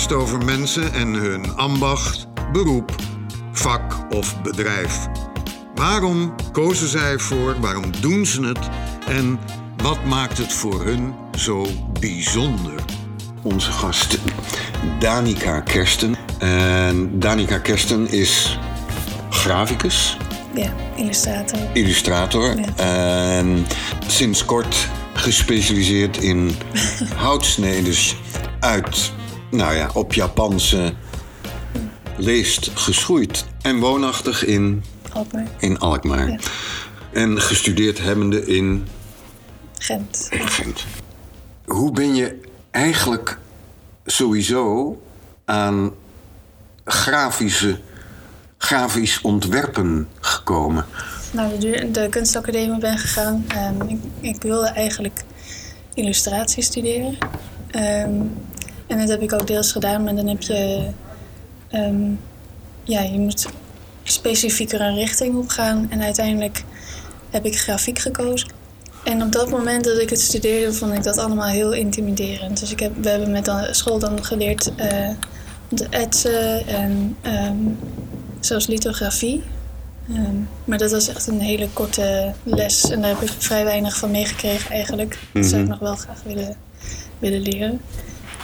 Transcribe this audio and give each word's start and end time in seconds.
podcast 0.00 0.22
over 0.22 0.44
mensen 0.44 0.92
en 0.92 1.12
hun 1.12 1.56
ambacht, 1.56 2.26
beroep, 2.52 2.94
vak 3.52 4.06
of 4.10 4.42
bedrijf. 4.42 5.06
Waarom 5.74 6.34
kozen 6.52 6.88
zij 6.88 7.18
voor, 7.18 7.56
waarom 7.60 7.84
doen 8.00 8.26
ze 8.26 8.42
het 8.46 8.68
en 9.08 9.38
wat 9.82 10.04
maakt 10.04 10.38
het 10.38 10.52
voor 10.52 10.84
hun 10.84 11.14
zo 11.38 11.66
bijzonder? 12.00 12.72
Onze 13.42 13.70
gast 13.70 14.18
Danica 14.98 15.60
Kersten. 15.60 16.14
En 16.38 17.18
Danica 17.18 17.58
Kersten 17.58 18.08
is 18.08 18.58
graficus, 19.30 20.16
Ja, 20.54 20.72
illustrator. 20.96 21.58
illustrator. 21.72 22.56
Ja. 22.58 22.76
En 22.76 23.66
sinds 24.06 24.44
kort 24.44 24.88
gespecialiseerd 25.14 26.16
in 26.16 26.56
houtsneden 27.16 27.94
uit, 28.60 29.12
nou 29.50 29.74
ja, 29.74 29.90
op 29.94 30.12
Japanse 30.12 30.92
leest 32.16 32.70
geschoeid. 32.74 33.44
En 33.62 33.78
woonachtig 33.78 34.44
in, 34.44 34.84
Alkmaar, 35.12 35.46
in 35.58 35.78
Alkmaar. 35.78 36.30
Ja. 36.30 36.38
En 37.12 37.40
gestudeerd 37.40 37.98
hebbende 37.98 38.46
in 38.46 38.86
Gent. 39.78 40.28
Gent. 40.30 40.86
Hoe 41.64 41.92
ben 41.92 42.14
je 42.14 42.40
eigenlijk 42.70 43.38
sowieso 44.04 44.96
aan 45.44 45.92
grafische, 46.84 47.78
grafisch 48.58 49.20
ontwerpen 49.20 50.08
gekomen? 50.20 50.86
Naar 51.32 51.58
de, 51.58 51.88
de 51.92 52.06
kunstacademie 52.10 52.78
ben 52.78 52.98
gegaan. 52.98 53.44
Ehm, 53.48 53.88
ik, 53.88 53.98
ik 54.20 54.42
wilde 54.42 54.68
eigenlijk 54.68 55.24
illustratie 55.94 56.62
studeren. 56.62 57.18
Ehm, 57.70 58.20
en 58.90 58.98
dat 58.98 59.08
heb 59.08 59.22
ik 59.22 59.32
ook 59.32 59.46
deels 59.46 59.72
gedaan, 59.72 60.04
maar 60.04 60.14
dan 60.14 60.26
heb 60.26 60.42
je... 60.42 60.86
ehm, 61.70 62.10
ja, 62.84 63.00
je 63.00 63.18
moet 63.18 63.46
specifieker 64.02 64.80
een 64.80 64.94
richting 64.94 65.36
op 65.36 65.48
gaan. 65.48 65.86
En 65.90 66.02
uiteindelijk 66.02 66.64
heb 67.30 67.44
ik 67.44 67.58
grafiek 67.58 67.98
gekozen. 67.98 68.48
En 69.04 69.22
op 69.22 69.32
dat 69.32 69.50
moment 69.50 69.84
dat 69.84 69.98
ik 69.98 70.10
het 70.10 70.20
studeerde, 70.20 70.72
vond 70.72 70.94
ik 70.94 71.02
dat 71.02 71.18
allemaal 71.18 71.48
heel 71.48 71.72
intimiderend. 71.72 72.60
Dus 72.60 72.72
ik 72.72 72.80
heb, 72.80 72.92
we 73.02 73.08
hebben 73.08 73.30
met 73.30 73.44
de 73.44 73.68
school 73.70 73.98
dan 73.98 74.24
geleerd 74.24 74.74
eh, 74.76 75.08
te 75.74 75.86
etsen 75.90 76.66
en 76.66 77.16
ehm, 77.20 77.56
zelfs 78.40 78.66
lithografie. 78.66 79.42
Ehm, 80.08 80.36
maar 80.64 80.78
dat 80.78 80.90
was 80.90 81.08
echt 81.08 81.26
een 81.26 81.40
hele 81.40 81.68
korte 81.72 82.32
les 82.42 82.90
en 82.90 83.00
daar 83.00 83.10
heb 83.10 83.20
ik 83.20 83.30
vrij 83.38 83.64
weinig 83.64 83.96
van 83.96 84.10
meegekregen 84.10 84.70
eigenlijk. 84.70 85.18
Dat 85.32 85.46
zou 85.46 85.62
ik 85.62 85.68
nog 85.68 85.78
wel 85.78 85.96
graag 85.96 86.22
willen, 86.24 86.56
willen 87.18 87.40
leren. 87.40 87.80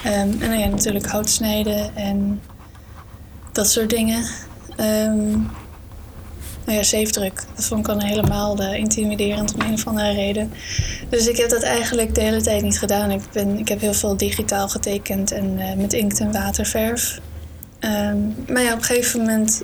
Ehm, 0.04 0.42
en 0.42 0.58
ja, 0.58 0.66
natuurlijk 0.66 1.06
hout 1.06 1.30
snijden 1.30 1.96
en 1.96 2.40
dat 3.52 3.70
soort 3.70 3.90
dingen. 3.90 4.24
Ehm, 4.76 5.30
nou 6.64 6.78
ja, 6.78 6.82
zeefdruk. 6.82 7.42
Dat 7.54 7.64
vond 7.64 7.80
ik 7.80 7.86
dan 7.86 8.02
helemaal 8.02 8.58
eh, 8.58 8.74
intimiderend 8.74 9.54
om 9.54 9.60
een 9.60 9.72
of 9.72 9.86
andere 9.86 10.12
reden. 10.12 10.52
Dus 11.08 11.26
ik 11.26 11.36
heb 11.36 11.50
dat 11.50 11.62
eigenlijk 11.62 12.14
de 12.14 12.20
hele 12.20 12.40
tijd 12.40 12.62
niet 12.62 12.78
gedaan. 12.78 13.10
Ik, 13.10 13.20
ben, 13.32 13.58
ik 13.58 13.68
heb 13.68 13.80
heel 13.80 13.94
veel 13.94 14.16
digitaal 14.16 14.68
getekend 14.68 15.32
en 15.32 15.58
eh, 15.58 15.76
met 15.76 15.92
inkt 15.92 16.20
en 16.20 16.32
waterverf. 16.32 17.20
Ehm, 17.78 18.18
maar 18.48 18.62
ja, 18.62 18.72
op 18.72 18.78
een 18.78 18.84
gegeven 18.84 19.20
moment 19.20 19.62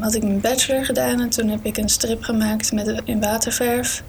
had 0.00 0.14
ik 0.14 0.22
mijn 0.22 0.40
bachelor 0.40 0.84
gedaan 0.84 1.20
en 1.20 1.28
toen 1.28 1.48
heb 1.48 1.64
ik 1.64 1.76
een 1.76 1.88
strip 1.88 2.22
gemaakt 2.22 2.72
met, 2.72 3.00
in 3.04 3.20
waterverf. 3.20 4.02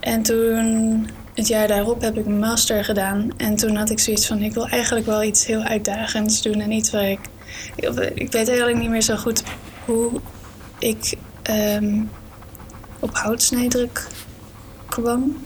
En 0.00 0.22
toen, 0.22 1.08
het 1.34 1.48
jaar 1.48 1.68
daarop, 1.68 2.00
heb 2.00 2.16
ik 2.16 2.26
mijn 2.26 2.38
master 2.38 2.84
gedaan. 2.84 3.30
En 3.36 3.56
toen 3.56 3.76
had 3.76 3.90
ik 3.90 3.98
zoiets 3.98 4.26
van: 4.26 4.42
ik 4.42 4.54
wil 4.54 4.68
eigenlijk 4.68 5.06
wel 5.06 5.22
iets 5.22 5.46
heel 5.46 5.62
uitdagends 5.62 6.42
doen 6.42 6.60
en 6.60 6.72
iets 6.72 6.90
waar 6.90 7.10
ik. 7.10 7.20
Ik, 8.14 8.32
weet 8.32 8.48
eigenlijk 8.48 8.78
niet 8.78 8.90
meer 8.90 9.02
zo 9.02 9.16
goed 9.16 9.42
hoe 9.84 10.10
ik 10.78 11.14
ehm, 11.42 12.02
op 12.98 13.10
houtsnijdruk 13.16 14.06
kwam 14.88 15.36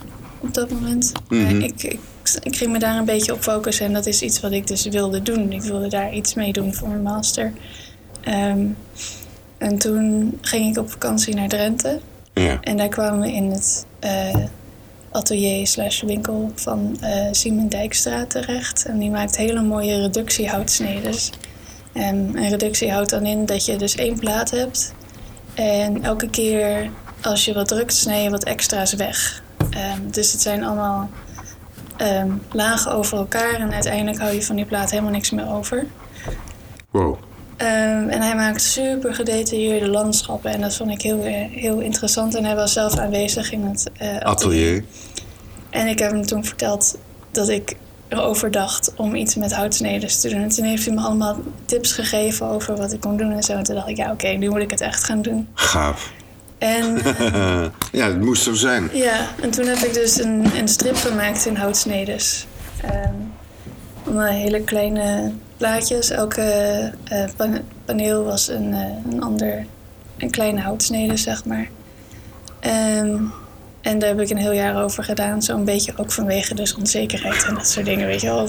op 0.40 0.54
dat 0.54 0.70
moment. 0.70 1.12
Mhm. 1.28 1.60
ik, 1.60 1.82
ik, 1.82 2.00
ik 2.42 2.56
ging 2.56 2.72
me 2.72 2.78
daar 2.78 2.96
een 2.96 3.04
beetje 3.04 3.32
op 3.32 3.42
focussen 3.42 3.86
en 3.86 3.92
dat 3.92 4.06
is 4.06 4.22
iets 4.22 4.40
wat 4.40 4.52
ik 4.52 4.66
dus 4.66 4.84
wilde 4.86 5.22
doen. 5.22 5.52
Ik 5.52 5.62
wilde 5.62 5.88
daar 5.88 6.14
iets 6.14 6.34
mee 6.34 6.52
doen 6.52 6.74
voor 6.74 6.88
mijn 6.88 7.02
master. 7.02 7.52
Ehm, 8.20 8.66
en 9.58 9.78
toen 9.78 10.38
ging 10.40 10.70
ik 10.70 10.82
op 10.82 10.90
vakantie 10.90 11.34
naar 11.34 11.48
Drenthe. 11.48 12.00
Ja. 12.34 12.60
En 12.60 12.76
daar 12.76 12.88
kwamen 12.88 13.20
we 13.20 13.32
in 13.32 13.50
het 13.50 13.86
eh, 13.98 14.34
atelier 15.14 15.66
slash 15.66 16.02
winkel 16.02 16.52
van 16.54 16.96
eh 17.00 17.28
Simon 17.30 17.68
Dijkstra 17.68 18.26
terecht. 18.26 18.84
En 18.84 18.98
die 18.98 19.10
maakt 19.10 19.36
hele 19.36 19.62
mooie 19.62 20.00
reductiehoutsnedes. 20.00 21.30
En 21.92 22.16
een 22.36 22.48
reductie 22.48 22.92
houdt 22.92 23.10
dan 23.10 23.26
in 23.26 23.46
dat 23.46 23.64
je 23.64 23.76
dus 23.76 23.94
één 23.94 24.18
plaat 24.18 24.50
hebt. 24.50 24.94
En 25.54 26.04
elke 26.04 26.30
keer 26.30 26.90
als 27.22 27.44
je 27.44 27.54
wat 27.54 27.68
drukt, 27.68 27.94
snij 27.94 28.22
je 28.22 28.30
wat 28.30 28.44
extra's 28.44 28.92
weg. 28.92 29.42
Ehm, 29.70 30.10
dus 30.10 30.32
het 30.32 30.42
zijn 30.42 30.64
allemaal 30.64 31.10
ehm, 31.96 32.30
lagen 32.52 32.92
over 32.92 33.18
elkaar. 33.18 33.54
En 33.54 33.72
uiteindelijk 33.72 34.18
hou 34.18 34.34
je 34.34 34.42
van 34.42 34.56
die 34.56 34.64
plaat 34.64 34.90
helemaal 34.90 35.12
niks 35.12 35.30
meer 35.30 35.48
over. 35.48 35.86
Wow. 36.90 37.18
Ehm, 37.56 38.08
en 38.08 38.22
hij 38.22 38.34
maakt 38.34 38.62
super 38.62 39.14
gedetailleerde 39.14 39.88
landschappen. 39.88 40.50
En 40.50 40.60
dat 40.60 40.76
vond 40.76 40.90
ik 40.90 41.02
heel, 41.02 41.22
eh, 41.24 41.34
heel 41.50 41.80
interessant. 41.80 42.34
En 42.34 42.44
hij 42.44 42.54
was 42.54 42.72
zelf 42.72 42.98
aanwezig 42.98 43.52
in 43.52 43.62
het 43.62 43.90
eh, 43.96 44.08
atelier. 44.08 44.24
Atelier. 44.24 44.84
En 45.70 45.86
ik 45.86 45.98
heb 45.98 46.10
hem 46.10 46.26
toen 46.26 46.44
verteld 46.44 46.98
dat 47.30 47.48
ik 47.48 47.76
erover 48.08 48.50
dacht 48.50 48.92
om 48.96 49.14
iets 49.14 49.34
met 49.34 49.52
houtsneders 49.52 50.20
te 50.20 50.28
doen. 50.28 50.42
En 50.42 50.48
toen 50.48 50.64
heeft 50.64 50.84
hij 50.84 50.94
me 50.94 51.00
allemaal 51.00 51.40
tips 51.64 51.92
gegeven 51.92 52.46
over 52.46 52.76
wat 52.76 52.92
ik 52.92 53.00
kon 53.00 53.16
doen 53.16 53.32
en 53.32 53.42
zo. 53.42 53.52
En 53.52 53.62
toen 53.62 53.74
dacht 53.74 53.88
ik, 53.88 53.96
ja 53.96 54.12
oké, 54.12 54.28
nu 54.28 54.48
moet 54.48 54.60
ik 54.60 54.70
het 54.70 54.80
echt 54.80 55.04
gaan 55.04 55.22
doen. 55.22 55.48
Gaaf. 55.54 56.12
En 56.58 57.00
ja, 57.92 58.06
het 58.06 58.20
moest 58.20 58.42
zo 58.42 58.52
zijn. 58.52 58.90
ja, 58.92 59.28
en 59.42 59.50
toen 59.50 59.66
heb 59.66 59.78
ik 59.78 59.94
dus 59.94 60.20
een, 60.20 60.44
een 60.56 60.68
strip 60.68 60.96
gemaakt 60.96 61.46
in 61.46 61.56
houtsneders. 61.56 62.46
Ehm 62.80 63.23
allemaal 64.04 64.26
hele 64.26 64.60
kleine 64.60 65.32
plaatjes. 65.56 66.10
Elke 66.10 66.42
eh, 67.04 67.24
pan- 67.36 67.60
paneel 67.84 68.24
was 68.24 68.48
een, 68.48 68.72
eh, 68.74 69.12
een 69.12 69.22
ander, 69.22 69.66
een 70.18 70.30
kleine 70.30 70.60
houtsnede, 70.60 71.16
zeg 71.16 71.44
maar. 71.44 71.68
Ehm, 72.60 73.16
en 73.80 73.98
daar 73.98 74.08
heb 74.08 74.20
ik 74.20 74.30
een 74.30 74.36
heel 74.36 74.52
jaar 74.52 74.82
over 74.82 75.04
gedaan. 75.04 75.42
Zo'n 75.42 75.64
beetje 75.64 75.92
ook 75.96 76.12
vanwege 76.12 76.54
dus 76.54 76.74
onzekerheid 76.74 77.44
en 77.44 77.54
dat 77.54 77.68
soort 77.68 77.86
dingen. 77.86 78.06
Weet 78.06 78.20
je 78.20 78.26
wel. 78.26 78.48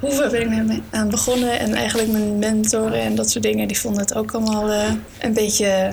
Hoeveel 0.00 0.30
ben 0.30 0.52
ik 0.70 0.80
aan 0.90 1.10
begonnen? 1.10 1.58
En 1.58 1.74
eigenlijk 1.74 2.10
mijn 2.12 2.38
mentoren 2.38 3.00
en 3.00 3.14
dat 3.14 3.30
soort 3.30 3.44
dingen, 3.44 3.68
die 3.68 3.78
vonden 3.78 4.00
het 4.00 4.14
ook 4.14 4.32
allemaal 4.32 4.70
eh, 4.70 4.92
een 5.20 5.32
beetje 5.32 5.92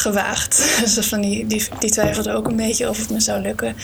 gewaagd. 0.00 0.54
Zo 0.86 1.00
van 1.12 1.20
die, 1.20 1.46
die, 1.46 1.68
die 1.78 1.90
twijfelden 1.90 2.34
ook 2.34 2.46
een 2.46 2.56
beetje 2.56 2.88
of 2.88 2.98
het 2.98 3.10
me 3.10 3.20
zou 3.20 3.42
lukken. 3.42 3.76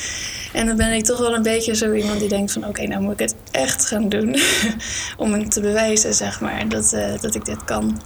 En 0.53 0.67
dan 0.67 0.77
ben 0.77 0.93
ik 0.93 1.05
toch 1.05 1.19
wel 1.19 1.35
een 1.35 1.43
beetje 1.43 1.75
zo 1.75 1.93
iemand 1.93 2.21
die 2.21 2.29
denkt 2.29 2.53
van... 2.53 2.67
oké, 2.67 2.87
nou 2.87 3.03
moet 3.03 3.13
ik 3.13 3.19
het 3.19 3.35
echt 3.51 3.87
gaan 3.87 4.09
doen. 4.09 4.37
Om 5.17 5.33
het 5.33 5.51
te 5.51 5.61
bewijzen, 5.61 6.15
zeg 6.15 6.41
maar, 6.41 6.69
dat, 6.69 6.93
eh, 6.93 7.21
dat 7.21 7.35
ik 7.35 7.45
dit 7.45 7.65
kan. 7.65 8.01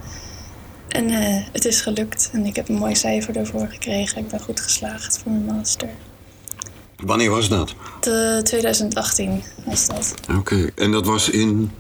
En 0.89 1.11
eh, 1.11 1.45
het 1.53 1.65
is 1.65 1.81
gelukt. 1.81 2.31
En 2.33 2.47
ik 2.47 2.57
heb 2.57 2.69
een 2.69 2.75
mooi 2.75 2.97
cijfer 2.97 3.37
ervoor 3.37 3.69
gekregen. 3.69 4.19
Ik 4.19 4.28
ben 4.28 4.41
goed 4.41 4.61
geslaagd 4.61 5.19
voor 5.22 5.33
mijn 5.33 5.57
master. 5.57 5.89
Wanneer 6.97 7.31
was 7.31 7.49
dat? 7.49 7.75
De 8.01 8.41
2018 8.43 9.43
was 9.65 9.87
dat. 9.87 10.15
Oké. 10.39 10.71
En 10.75 10.91
dat 10.91 11.07
was 11.07 11.31
in... 11.31 11.71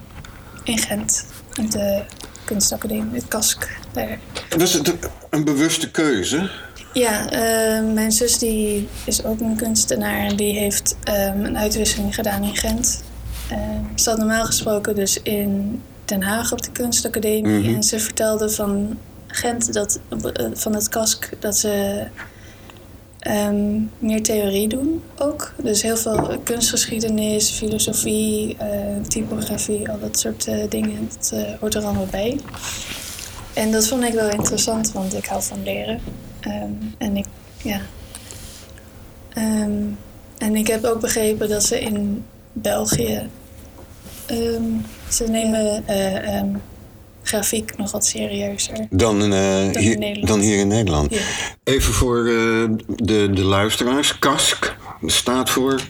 In 0.64 0.78
Gent. 0.78 1.26
In 1.54 1.70
de 1.70 2.04
kunstacademie, 2.52 3.14
het 3.14 3.28
KASK. 3.28 3.68
Daar. 3.92 4.18
Was 4.58 4.72
het 4.72 4.94
een 5.30 5.44
bewuste 5.44 5.90
keuze? 5.90 6.50
Ja, 6.92 7.30
eh, 7.30 7.84
mijn 7.94 8.12
zus 8.12 8.38
die 8.38 8.88
is 9.04 9.24
ook 9.24 9.40
een 9.40 9.56
kunstenaar 9.56 10.18
en 10.18 10.36
die 10.36 10.58
heeft 10.58 10.96
ehm, 11.02 11.44
een 11.44 11.58
uitwisseling 11.58 12.14
gedaan 12.14 12.42
in 12.42 12.56
Gent. 12.56 13.02
Ehm, 13.50 13.60
ze 13.96 14.02
zat 14.02 14.18
normaal 14.18 14.44
gesproken 14.44 14.94
dus 14.94 15.22
in 15.22 15.82
Den 16.04 16.22
Haag 16.22 16.52
op 16.52 16.62
de 16.62 16.70
kunstacademie 16.72 17.58
Mhm. 17.58 17.74
en 17.74 17.82
ze 17.82 17.98
vertelde 17.98 18.50
van 18.50 18.98
Gent, 19.26 19.72
dat, 19.72 20.00
eh, 20.32 20.46
van 20.54 20.74
het 20.74 20.88
KASK, 20.88 21.28
dat 21.38 21.56
ze 21.56 22.02
ehm, 23.28 23.80
meer 23.98 24.22
theorie 24.22 24.68
doen 24.68 25.02
ook. 25.18 25.54
Dus 25.62 25.82
heel 25.82 25.96
veel 25.96 26.38
kunstgeschiedenis, 26.42 27.50
filosofie, 27.50 28.56
eh, 28.58 28.96
typografie, 29.08 29.90
al 29.90 29.98
dat 29.98 30.18
soort 30.18 30.46
eh, 30.46 30.56
dingen, 30.68 31.08
dat 31.16 31.32
eh, 31.34 31.60
hoort 31.60 31.74
er 31.74 31.84
allemaal 31.84 32.06
bij. 32.10 32.40
En 33.54 33.72
dat 33.72 33.88
vond 33.88 34.04
ik 34.04 34.12
wel 34.12 34.30
interessant, 34.30 34.92
want 34.92 35.14
ik 35.14 35.26
hou 35.26 35.42
van 35.42 35.62
leren. 35.62 36.00
Ehm, 36.40 36.72
en 36.98 37.16
ik, 37.16 37.26
ja. 37.62 37.80
Ehm, 39.28 39.82
en 40.38 40.56
ik 40.56 40.66
heb 40.66 40.84
ook 40.84 41.00
begrepen 41.00 41.48
dat 41.48 41.64
ze 41.64 41.80
in 41.80 42.24
België. 42.52 43.28
ze 45.08 45.24
nemen 45.28 45.84
grafiek 47.28 47.76
nog 47.76 47.90
wat 47.92 48.06
serieuzer. 48.06 48.86
Dan, 48.90 49.32
eh, 49.32 49.68
hier, 49.76 50.26
dan 50.26 50.40
hier 50.40 50.58
in 50.58 50.68
Nederland. 50.68 51.14
Ja. 51.14 51.20
Even 51.64 51.92
voor 51.94 52.26
eh, 52.26 52.34
de, 52.86 53.30
de 53.32 53.44
luisteraars. 53.44 54.18
KASK 54.18 54.76
staat 55.06 55.50
voor... 55.50 55.80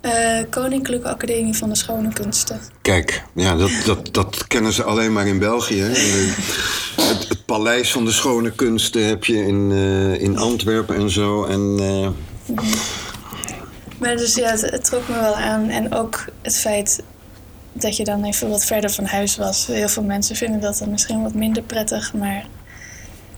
Eh, 0.00 0.40
Koninklijke 0.50 1.08
Academie 1.08 1.54
van 1.54 1.68
de 1.68 1.76
Schone 1.76 2.12
Kunsten. 2.12 2.60
Kijk, 2.82 3.22
ja, 3.34 3.56
dat, 3.56 3.70
dat, 3.84 4.14
dat 4.14 4.46
kennen 4.46 4.72
ze 4.72 4.82
alleen 4.82 5.12
maar 5.12 5.26
in 5.26 5.38
België. 5.38 5.80
hè. 5.80 5.88
Het, 7.02 7.28
het 7.28 7.44
Paleis 7.44 7.92
van 7.92 8.04
de 8.04 8.12
Schone 8.12 8.50
Kunsten 8.50 9.06
heb 9.06 9.24
je 9.24 9.36
in, 9.46 9.70
in 10.20 10.38
Antwerpen 10.38 10.96
en 10.96 11.10
zo. 11.10 11.44
En, 11.44 11.76
eh, 11.80 12.08
Maar 13.98 14.16
dus 14.16 14.34
ja, 14.34 14.50
het, 14.50 14.60
het 14.60 14.84
trok 14.84 15.08
me 15.08 15.14
wel 15.20 15.34
aan. 15.34 15.68
En 15.68 15.94
ook 15.94 16.24
het 16.42 16.56
feit 16.56 17.02
dat 17.74 17.96
je 17.96 18.04
dan 18.04 18.24
even 18.24 18.48
wat 18.48 18.64
verder 18.64 18.90
van 18.90 19.04
huis 19.04 19.36
was. 19.36 19.66
Heel 19.66 19.88
veel 19.88 20.02
mensen 20.02 20.36
vinden 20.36 20.60
dat 20.60 20.78
dan 20.78 20.90
misschien 20.90 21.22
wat 21.22 21.34
minder 21.34 21.62
prettig. 21.62 22.14
Maar 22.14 22.46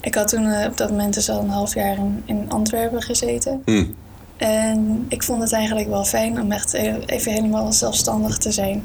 ik 0.01 0.15
had 0.15 0.29
toen 0.29 0.47
eh, 0.47 0.67
op 0.67 0.77
dat 0.77 0.91
moment 0.91 1.15
dus 1.15 1.29
al 1.31 1.41
een 1.41 1.49
half 1.49 1.75
jaar 1.75 1.97
in, 1.97 2.23
in 2.25 2.51
Antwerpen 2.51 3.03
gezeten. 3.03 3.63
hm. 3.65 3.85
En 4.37 5.07
ik 5.09 5.23
vond 5.23 5.43
het 5.43 5.53
eigenlijk 5.53 5.89
wel 5.89 6.05
fijn 6.05 6.41
om 6.41 6.53
echt 6.53 6.73
e- 6.75 6.99
even 7.07 7.33
helemaal 7.33 7.73
zelfstandig 7.73 8.39
te 8.39 8.53
zijn. 8.53 8.83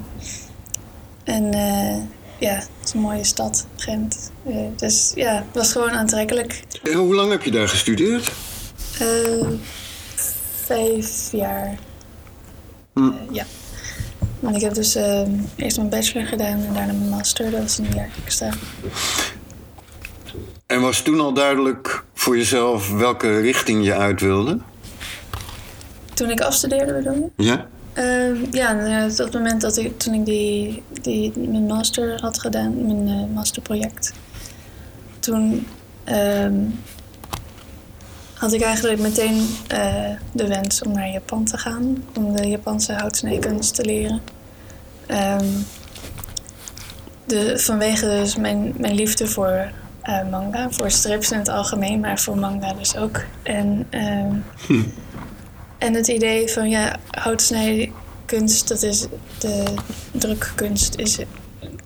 En 1.23 1.53
eh, 1.53 1.95
ja, 2.39 2.53
het 2.53 2.67
is 2.83 2.93
een 2.93 2.99
mooie 2.99 3.23
stad, 3.23 3.65
Gent. 3.75 4.31
Eh, 4.45 4.55
dus 4.75 5.11
ja, 5.15 5.33
het 5.35 5.43
was 5.53 5.71
gewoon 5.71 5.91
aantrekkelijk. 5.91 6.63
En 6.83 6.93
hoe 6.93 7.15
lang 7.15 7.31
heb 7.31 7.43
je 7.43 7.51
daar 7.51 7.67
gestudeerd? 7.69 8.31
Vijf 10.65 11.31
jaar. 11.31 11.77
Hm. 12.93 13.11
Ja. 13.31 13.45
Want 14.41 14.55
ik 14.55 14.61
heb 14.61 14.73
dus 14.73 14.95
eh, 14.95 15.27
eerst 15.55 15.77
mijn 15.77 15.89
bachelor 15.89 16.27
gedaan 16.27 16.59
en 16.61 16.73
daarna 16.73 16.93
mijn 16.93 17.09
master. 17.09 17.51
Dat 17.51 17.61
was 17.61 17.77
een 17.77 17.87
jaar 17.95 18.09
extra. 18.25 18.49
En 20.65 20.81
was 20.81 21.01
toen 21.01 21.19
al 21.19 21.33
duidelijk 21.33 22.03
voor 22.13 22.37
jezelf 22.37 22.91
welke 22.91 23.39
richting 23.39 23.85
je 23.85 23.93
uit 23.95 24.21
wilde? 24.21 24.59
Toen 26.13 26.29
ik 26.29 26.41
afstudeerde 26.41 26.93
bedoel 26.93 27.31
je? 27.35 27.43
Ja? 27.43 27.67
Ehm, 27.93 28.35
ja, 28.51 28.73
nou 28.73 28.89
ja, 28.89 29.05
op 29.05 29.15
dat 29.15 29.33
moment 29.33 29.61
dat 29.61 29.77
ik, 29.77 29.99
toen 29.99 30.13
ik 30.13 30.25
die, 30.25 30.83
die, 31.01 31.31
mijn 31.35 31.65
master 31.65 32.21
had 32.21 32.39
gedaan, 32.39 32.85
mijn 32.85 33.07
eh, 33.07 33.35
masterproject, 33.35 34.13
toen 35.19 35.67
ehm, 36.03 36.55
had 38.41 38.53
ik 38.53 38.61
eigenlijk 38.61 38.99
meteen 38.99 39.47
eh, 39.67 40.09
de 40.31 40.47
wens 40.47 40.81
om 40.81 40.91
naar 40.91 41.09
Japan 41.09 41.43
te 41.43 41.57
gaan, 41.57 42.03
om 42.15 42.35
de 42.35 42.47
Japanse 42.47 42.93
houtsnijkunst 42.93 43.75
te 43.75 43.85
leren. 43.85 44.21
Ehm, 45.05 45.45
de, 47.25 47.59
vanwege 47.59 48.05
dus 48.05 48.35
mijn, 48.35 48.73
mijn 48.77 48.95
liefde 48.95 49.27
voor 49.27 49.71
eh, 50.01 50.29
manga, 50.29 50.71
voor 50.71 50.91
strips 50.91 51.31
in 51.31 51.37
het 51.37 51.49
algemeen, 51.49 51.99
maar 51.99 52.19
voor 52.19 52.37
manga 52.37 52.73
dus 52.73 52.95
ook. 52.97 53.21
En 53.43 53.87
ehm, 53.89 54.35
en 55.77 55.93
het 55.93 56.07
idee 56.07 56.47
van 56.47 56.69
ja, 56.69 56.95
houtsnijkunst, 57.09 58.67
dat 58.67 58.83
is 58.83 59.07
de 59.37 59.63
drukkunst, 60.11 60.95
is 60.95 61.19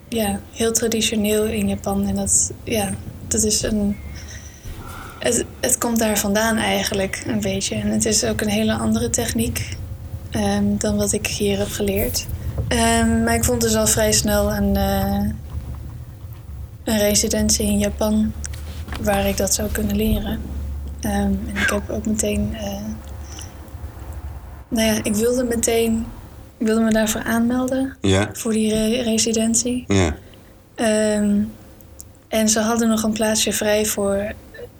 ja, 0.09 0.39
heel 0.51 0.71
traditioneel 0.71 1.45
in 1.45 1.67
Japan. 1.67 2.07
En 2.07 2.15
dat, 2.15 2.51
ja, 2.63 2.89
dat 3.27 3.43
is 3.43 3.61
een. 3.61 3.97
Het, 5.25 5.45
het 5.59 5.77
komt 5.77 5.99
daar 5.99 6.17
vandaan 6.17 6.57
eigenlijk 6.57 7.23
een 7.27 7.39
beetje. 7.41 7.75
En 7.75 7.87
het 7.87 8.05
is 8.05 8.23
ook 8.23 8.41
een 8.41 8.49
hele 8.49 8.73
andere 8.73 9.09
techniek 9.09 9.77
ehm, 10.29 10.63
dan 10.77 10.95
wat 10.97 11.11
ik 11.11 11.27
hier 11.27 11.57
heb 11.57 11.69
geleerd. 11.69 12.25
Ehm, 12.67 13.23
maar 13.23 13.33
ik 13.35 13.43
vond 13.43 13.61
dus 13.61 13.75
al 13.75 13.87
vrij 13.87 14.11
snel 14.11 14.53
een, 14.53 14.75
eh, 14.75 15.29
een 16.83 16.97
residentie 16.97 17.65
in 17.65 17.77
Japan 17.79 18.33
waar 19.01 19.25
ik 19.27 19.37
dat 19.37 19.53
zou 19.53 19.69
kunnen 19.71 19.95
leren. 19.95 20.41
Ehm, 21.01 21.13
en 21.15 21.49
ik 21.55 21.69
heb 21.69 21.89
ook 21.89 22.05
meteen. 22.05 22.55
eh, 22.55 22.81
nou 24.67 24.93
ja, 24.93 25.03
ik 25.03 25.15
wilde 25.15 25.43
meteen. 25.43 26.05
Ik 26.57 26.65
wilde 26.67 26.81
me 26.81 26.91
daarvoor 26.91 27.23
aanmelden. 27.23 27.97
Ja? 28.01 28.29
Voor 28.33 28.51
die 28.51 28.73
re- 28.73 29.01
residentie. 29.01 29.83
Ja. 29.87 30.15
En 32.27 32.49
ze 32.49 32.59
hadden 32.59 32.87
nog 32.89 33.03
een 33.03 33.13
plaatsje 33.13 33.53
vrij 33.53 33.85
voor 33.85 34.33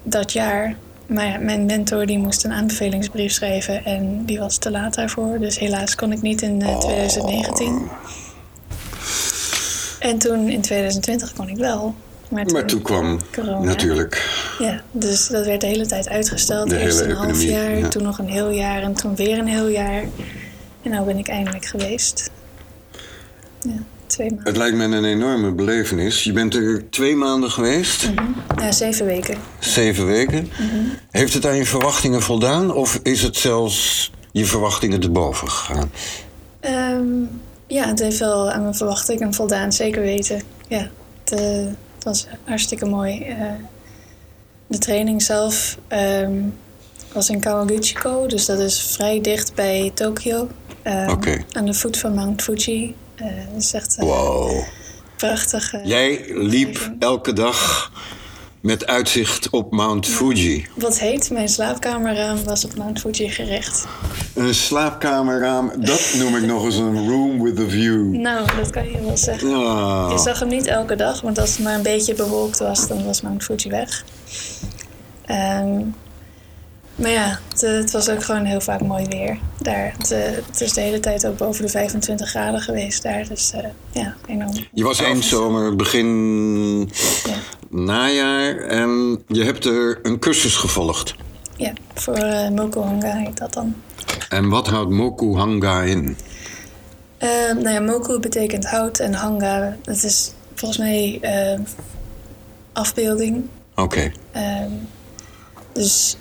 dat 0.06 0.32
jaar. 0.32 0.76
Maar 1.08 1.26
ja, 1.26 1.38
mijn 1.38 1.66
mentor 1.66 2.06
die 2.06 2.18
moest 2.18 2.44
een 2.44 2.52
aanbevelingsbrief 2.52 3.32
schrijven. 3.32 3.86
En 3.86 4.26
die 4.26 4.40
was 4.40 4.58
te 4.58 4.72
laat 4.72 4.94
daarvoor. 4.96 5.40
Dus 5.40 5.60
helaas 5.60 5.96
kon 5.96 6.12
ik 6.12 6.22
niet 6.22 6.42
in 6.42 6.62
eh, 6.62 6.78
2019. 6.78 7.90
En 10.00 10.18
toen 10.18 10.50
in 10.50 10.62
2020 10.62 11.34
kon 11.34 11.50
ik 11.50 11.58
wel. 11.58 11.96
Maar 12.30 12.46
toen, 12.46 12.54
Maar 12.54 12.66
toen 12.66 12.82
kwam 12.82 13.20
corona. 13.34 13.60
natuurlijk. 13.60 14.44
Ja, 14.60 14.82
dus 14.92 15.28
dat 15.28 15.46
werd 15.46 15.62
de 15.62 15.68
hele 15.68 15.86
tijd 15.86 16.10
uitgesteld. 16.10 16.70
De 16.70 16.78
Eerst 16.80 17.00
een 17.00 17.12
half 17.12 17.44
jaar, 17.44 17.78
ja. 17.78 17.88
toen 17.88 18.04
nog 18.04 18.20
een 18.20 18.30
heel 18.30 18.50
jaar 18.50 18.82
en 18.82 18.94
toen 18.94 19.16
weer 19.16 19.38
een 19.38 19.48
heel 19.48 19.68
jaar. 19.68 20.04
En 20.82 20.92
nu 20.92 21.02
ben 21.02 21.18
ik 21.18 21.28
eindelijk 21.28 21.66
geweest. 21.66 22.32
Ja, 23.62 23.72
twee 24.08 24.28
maanden. 24.30 24.46
Het 24.48 24.58
lijkt 24.58 24.76
me 24.78 24.84
een 24.84 25.06
enorme 25.06 25.52
belevenis. 25.52 26.24
Je 26.24 26.32
bent 26.32 26.56
er 26.56 26.90
twee 26.90 27.16
maanden 27.16 27.52
geweest, 27.52 28.10
Ja, 28.58 28.72
zeven 28.72 29.06
weken. 29.06 29.38
zeven 29.60 30.06
weken. 30.06 30.50
Heeft 31.12 31.34
het 31.34 31.46
aan 31.46 31.56
je 31.56 31.66
verwachtingen 31.66 32.22
voldaan 32.22 32.74
of 32.74 33.00
is 33.04 33.22
het 33.22 33.38
zelfs 33.38 34.12
je 34.32 34.46
verwachtingen 34.46 35.00
te 35.00 35.10
boven 35.10 35.50
gegaan? 35.50 35.92
Ehm, 36.60 37.06
ja, 37.68 37.88
het 37.88 38.00
heeft 38.00 38.20
wel 38.20 38.52
aan 38.52 38.62
mijn 38.62 38.76
verwachtingen 38.76 39.34
voldaan, 39.34 39.72
zeker 39.74 40.02
weten. 40.02 40.42
Ja, 40.68 40.90
het, 41.24 41.40
eh, 41.40 41.66
het 41.96 42.04
was 42.04 42.28
hartstikke 42.44 42.86
mooi. 42.86 43.20
Eh, 43.22 43.38
de 44.68 44.78
training 44.78 45.22
zelf 45.24 45.78
ehm, 45.88 46.32
was 47.14 47.30
in 47.30 47.40
Kawaguchiko, 47.40 48.28
dus 48.28 48.46
dat 48.46 48.60
is 48.60 48.82
vrij 48.82 49.22
dicht 49.22 49.54
bij 49.56 49.92
Tokio. 49.94 50.48
Ehm, 50.82 51.10
Oké. 51.10 51.44
Aan 51.52 51.66
de 51.66 51.74
voet 51.74 51.98
van 51.98 52.14
Mount 52.14 52.42
Fuji. 52.42 52.96
Eh, 53.16 53.26
Het 53.28 53.64
is 53.64 53.74
echt 53.74 53.96
eh, 53.98 54.06
Wow. 54.06 54.64
prachtig. 55.16 55.74
eh. 55.74 55.86
Jij 55.86 56.26
liep 56.28 56.92
elke 57.00 57.34
dag 57.34 57.92
met 58.62 58.86
uitzicht 58.86 59.50
op 59.50 59.72
Mount 59.72 60.08
Fuji. 60.08 60.68
Wat 60.76 61.00
heet, 61.00 61.30
mijn 61.32 61.50
slaapkamerraam 61.50 62.44
was 62.44 62.66
op 62.66 62.76
Mount 62.76 63.00
Fuji 63.00 63.30
gericht. 63.30 63.86
Een 64.34 64.54
slaapkamerraam, 64.56 65.72
dat 65.80 66.14
noem 66.18 66.36
ik 66.36 66.44
nog 66.44 66.64
eens 66.66 66.76
een 66.76 67.08
room 67.10 67.44
with 67.44 67.60
a 67.60 67.68
view. 67.70 68.16
Nou, 68.16 68.48
dat 68.56 68.70
kan 68.70 68.92
je 68.92 69.02
wel 69.02 69.18
zeggen. 69.18 69.54
Ah. 69.54 70.08
Je 70.12 70.18
zag 70.18 70.40
hem 70.40 70.48
niet 70.48 70.66
elke 70.68 70.96
dag, 70.96 71.22
want 71.22 71.38
als 71.40 71.50
het 71.50 71.60
maar 71.60 71.76
een 71.76 71.82
beetje 71.82 72.14
bewolkt 72.14 72.60
was, 72.60 72.88
dan 72.88 73.06
was 73.06 73.22
Mount 73.22 73.44
Fuji 73.44 73.70
weg. 73.70 74.04
Ehm, 75.26 75.82
maar 76.96 77.12
ja, 77.12 77.40
het, 77.50 77.64
eh, 77.64 77.72
het 77.72 77.92
was 77.92 78.10
ook 78.10 78.24
gewoon 78.24 78.46
heel 78.46 78.62
vaak 78.62 78.82
mooi 78.82 79.06
weer 79.10 79.38
daar. 79.62 79.94
Het, 79.98 80.12
eh, 80.12 80.20
het 80.48 80.62
is 80.62 80.74
de 80.74 80.82
hele 80.82 81.00
tijd 81.00 81.28
ook 81.28 81.38
boven 81.38 81.66
de 81.66 81.70
25 81.72 82.30
graden 82.30 82.60
geweest 82.62 83.04
daar, 83.04 83.28
dus 83.28 83.52
eh, 83.52 83.64
ja, 83.92 84.16
enorm. 84.28 84.68
Je 84.74 84.84
was 84.84 85.00
eind 85.02 85.24
zomer, 85.26 85.76
begin 85.76 86.80
Ja, 87.24 87.36
najaar 87.70 88.58
en 88.58 89.24
je 89.28 89.44
hebt 89.44 89.66
er 89.66 90.00
een 90.04 90.20
cursus 90.20 90.56
gevolgd. 90.56 91.16
ja 91.58 91.74
voor 91.94 92.14
eh 92.16 92.50
Mokuhanga 92.50 93.16
heet 93.16 93.38
dat 93.38 93.54
dan. 93.54 93.76
En 94.30 94.50
wat 94.50 94.68
houdt 94.68 94.92
Moku 94.92 95.36
Hanga 95.36 95.82
in? 95.82 96.18
Ehm, 97.18 97.56
nou 97.62 97.70
ja, 97.70 97.80
moku 97.80 98.20
betekent 98.20 98.66
hout 98.66 99.00
en 99.00 99.14
hanga, 99.14 99.76
dat 99.82 100.04
is 100.04 100.32
volgens 100.54 100.80
mij 100.80 101.20
afbeelding. 102.74 103.46
Oké, 103.76 104.12
Ehm, 104.32 104.72
dus 105.74 106.18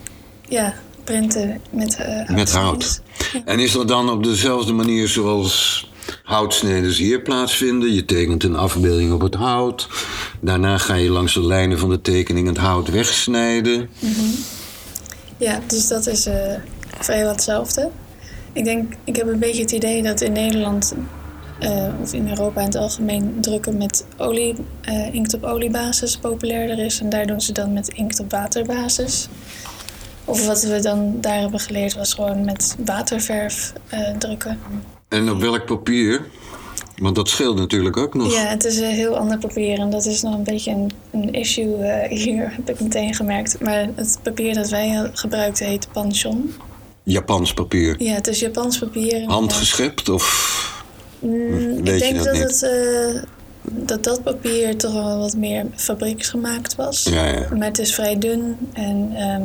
ja, 0.55 0.75
printen 1.05 1.61
met 1.71 1.97
eh 1.97 2.29
met 2.29 2.53
hout. 2.53 3.01
En 3.45 3.59
is 3.59 3.73
dat 3.73 3.89
dan 3.89 4.11
op 4.11 4.25
dezelfde 4.25 4.73
manier 4.73 5.09
zoals 5.09 5.89
houtsneden 6.23 6.91
hier 6.93 7.21
plaatsvinden? 7.21 7.93
Je 7.93 8.05
tekent 8.05 8.45
een 8.45 8.57
afbeelding 8.57 9.13
op 9.13 9.21
het 9.21 9.35
hout. 9.35 9.89
Daarna 10.41 10.79
ga 10.79 10.95
je 10.95 11.11
langs 11.11 11.35
de 11.35 11.47
lijnen 11.47 11.79
van 11.79 11.89
de 11.89 12.01
tekening 12.01 12.47
het 12.49 12.57
hout 12.57 12.91
wegsnijden. 12.91 13.89
Ja, 15.37 15.61
dus 15.67 15.89
dat 15.89 16.07
is 16.07 16.27
eh 16.27 16.55
vrijwel 16.99 17.31
hetzelfde. 17.31 17.91
Ik 18.53 18.65
denk, 18.65 18.95
ik 19.05 19.17
heb 19.17 19.27
een 19.27 19.39
beetje 19.39 19.63
het 19.63 19.73
idee 19.73 20.03
dat 20.03 20.21
in 20.21 20.33
Nederland, 20.33 20.95
eh, 21.59 21.87
of 22.03 22.13
in 22.13 22.29
Europa 22.29 22.61
in 22.61 22.67
het 22.67 22.77
algemeen, 22.77 23.37
drukken 23.41 23.77
met 23.77 24.05
olie, 24.17 24.55
inkt 25.13 25.35
op 25.35 25.43
oliebasis 25.43 26.17
populairder 26.17 26.79
is. 26.79 27.01
En 27.01 27.09
daar 27.09 27.27
doen 27.27 27.41
ze 27.41 27.53
dan 27.53 27.73
met 27.73 27.89
inkt 27.89 28.21
op 28.21 28.31
waterbasis. 28.31 29.29
Of 30.25 30.47
wat 30.47 30.63
we 30.63 30.81
dan 30.81 31.17
daar 31.21 31.41
hebben 31.41 31.61
geleerd 31.61 31.95
was 31.95 32.15
gewoon 32.15 32.45
met 32.45 32.77
waterverf 32.85 33.73
eh, 33.89 34.01
drukken. 34.19 34.61
En 35.09 35.31
op 35.31 35.41
welk 35.41 35.67
papier? 35.67 36.27
Want 36.97 37.17
dat 37.17 37.29
scheelt 37.29 37.59
natuurlijk 37.59 37.97
ook 37.97 38.15
nog. 38.15 38.33
Ja, 38.33 38.41
het 38.47 38.65
is 38.65 38.77
een 38.77 38.91
heel 38.91 39.17
ander 39.17 39.39
papier 39.39 39.79
en 39.79 39.91
dat 39.91 40.05
is 40.07 40.23
nog 40.23 40.35
een 40.35 40.45
beetje 40.45 40.71
een, 40.71 40.91
een 41.11 41.33
issue 41.33 41.77
eh, 41.83 42.19
hier, 42.19 42.53
heb 42.57 42.71
ik 42.71 42.81
meteen 42.81 43.15
gemerkt. 43.15 43.61
Maar 43.61 43.89
het 43.95 44.19
papier 44.23 44.55
dat 44.55 44.69
wij 44.69 45.11
gebruikten 45.13 45.67
heet 45.67 45.89
panchon. 45.93 46.55
Japans 47.03 47.55
papier. 47.55 48.03
Ja, 48.03 48.15
het 48.15 48.27
is 48.27 48.41
Japans 48.41 48.79
papier. 48.79 49.25
Handgeschept 49.27 50.09
of... 50.09 50.83
Mm, 51.19 51.83
Weet 51.83 51.89
ik 51.89 51.93
je 51.93 51.99
denk 51.99 52.17
dat 52.17 52.25
dat, 52.25 52.35
niet? 52.35 52.43
het, 52.43 52.63
eh, 52.63 53.23
dat 53.63 54.05
dat 54.05 54.23
papier 54.23 54.77
toch 54.77 54.93
wel 54.93 55.19
wat 55.19 55.37
meer 55.37 55.67
fabrieksgemaakt 55.75 56.75
was. 56.75 57.03
Ja, 57.03 57.27
ja. 57.27 57.49
Maar 57.57 57.67
het 57.67 57.79
is 57.79 57.95
vrij 57.95 58.19
dun 58.19 58.57
en 58.73 59.13
ehm, 59.15 59.43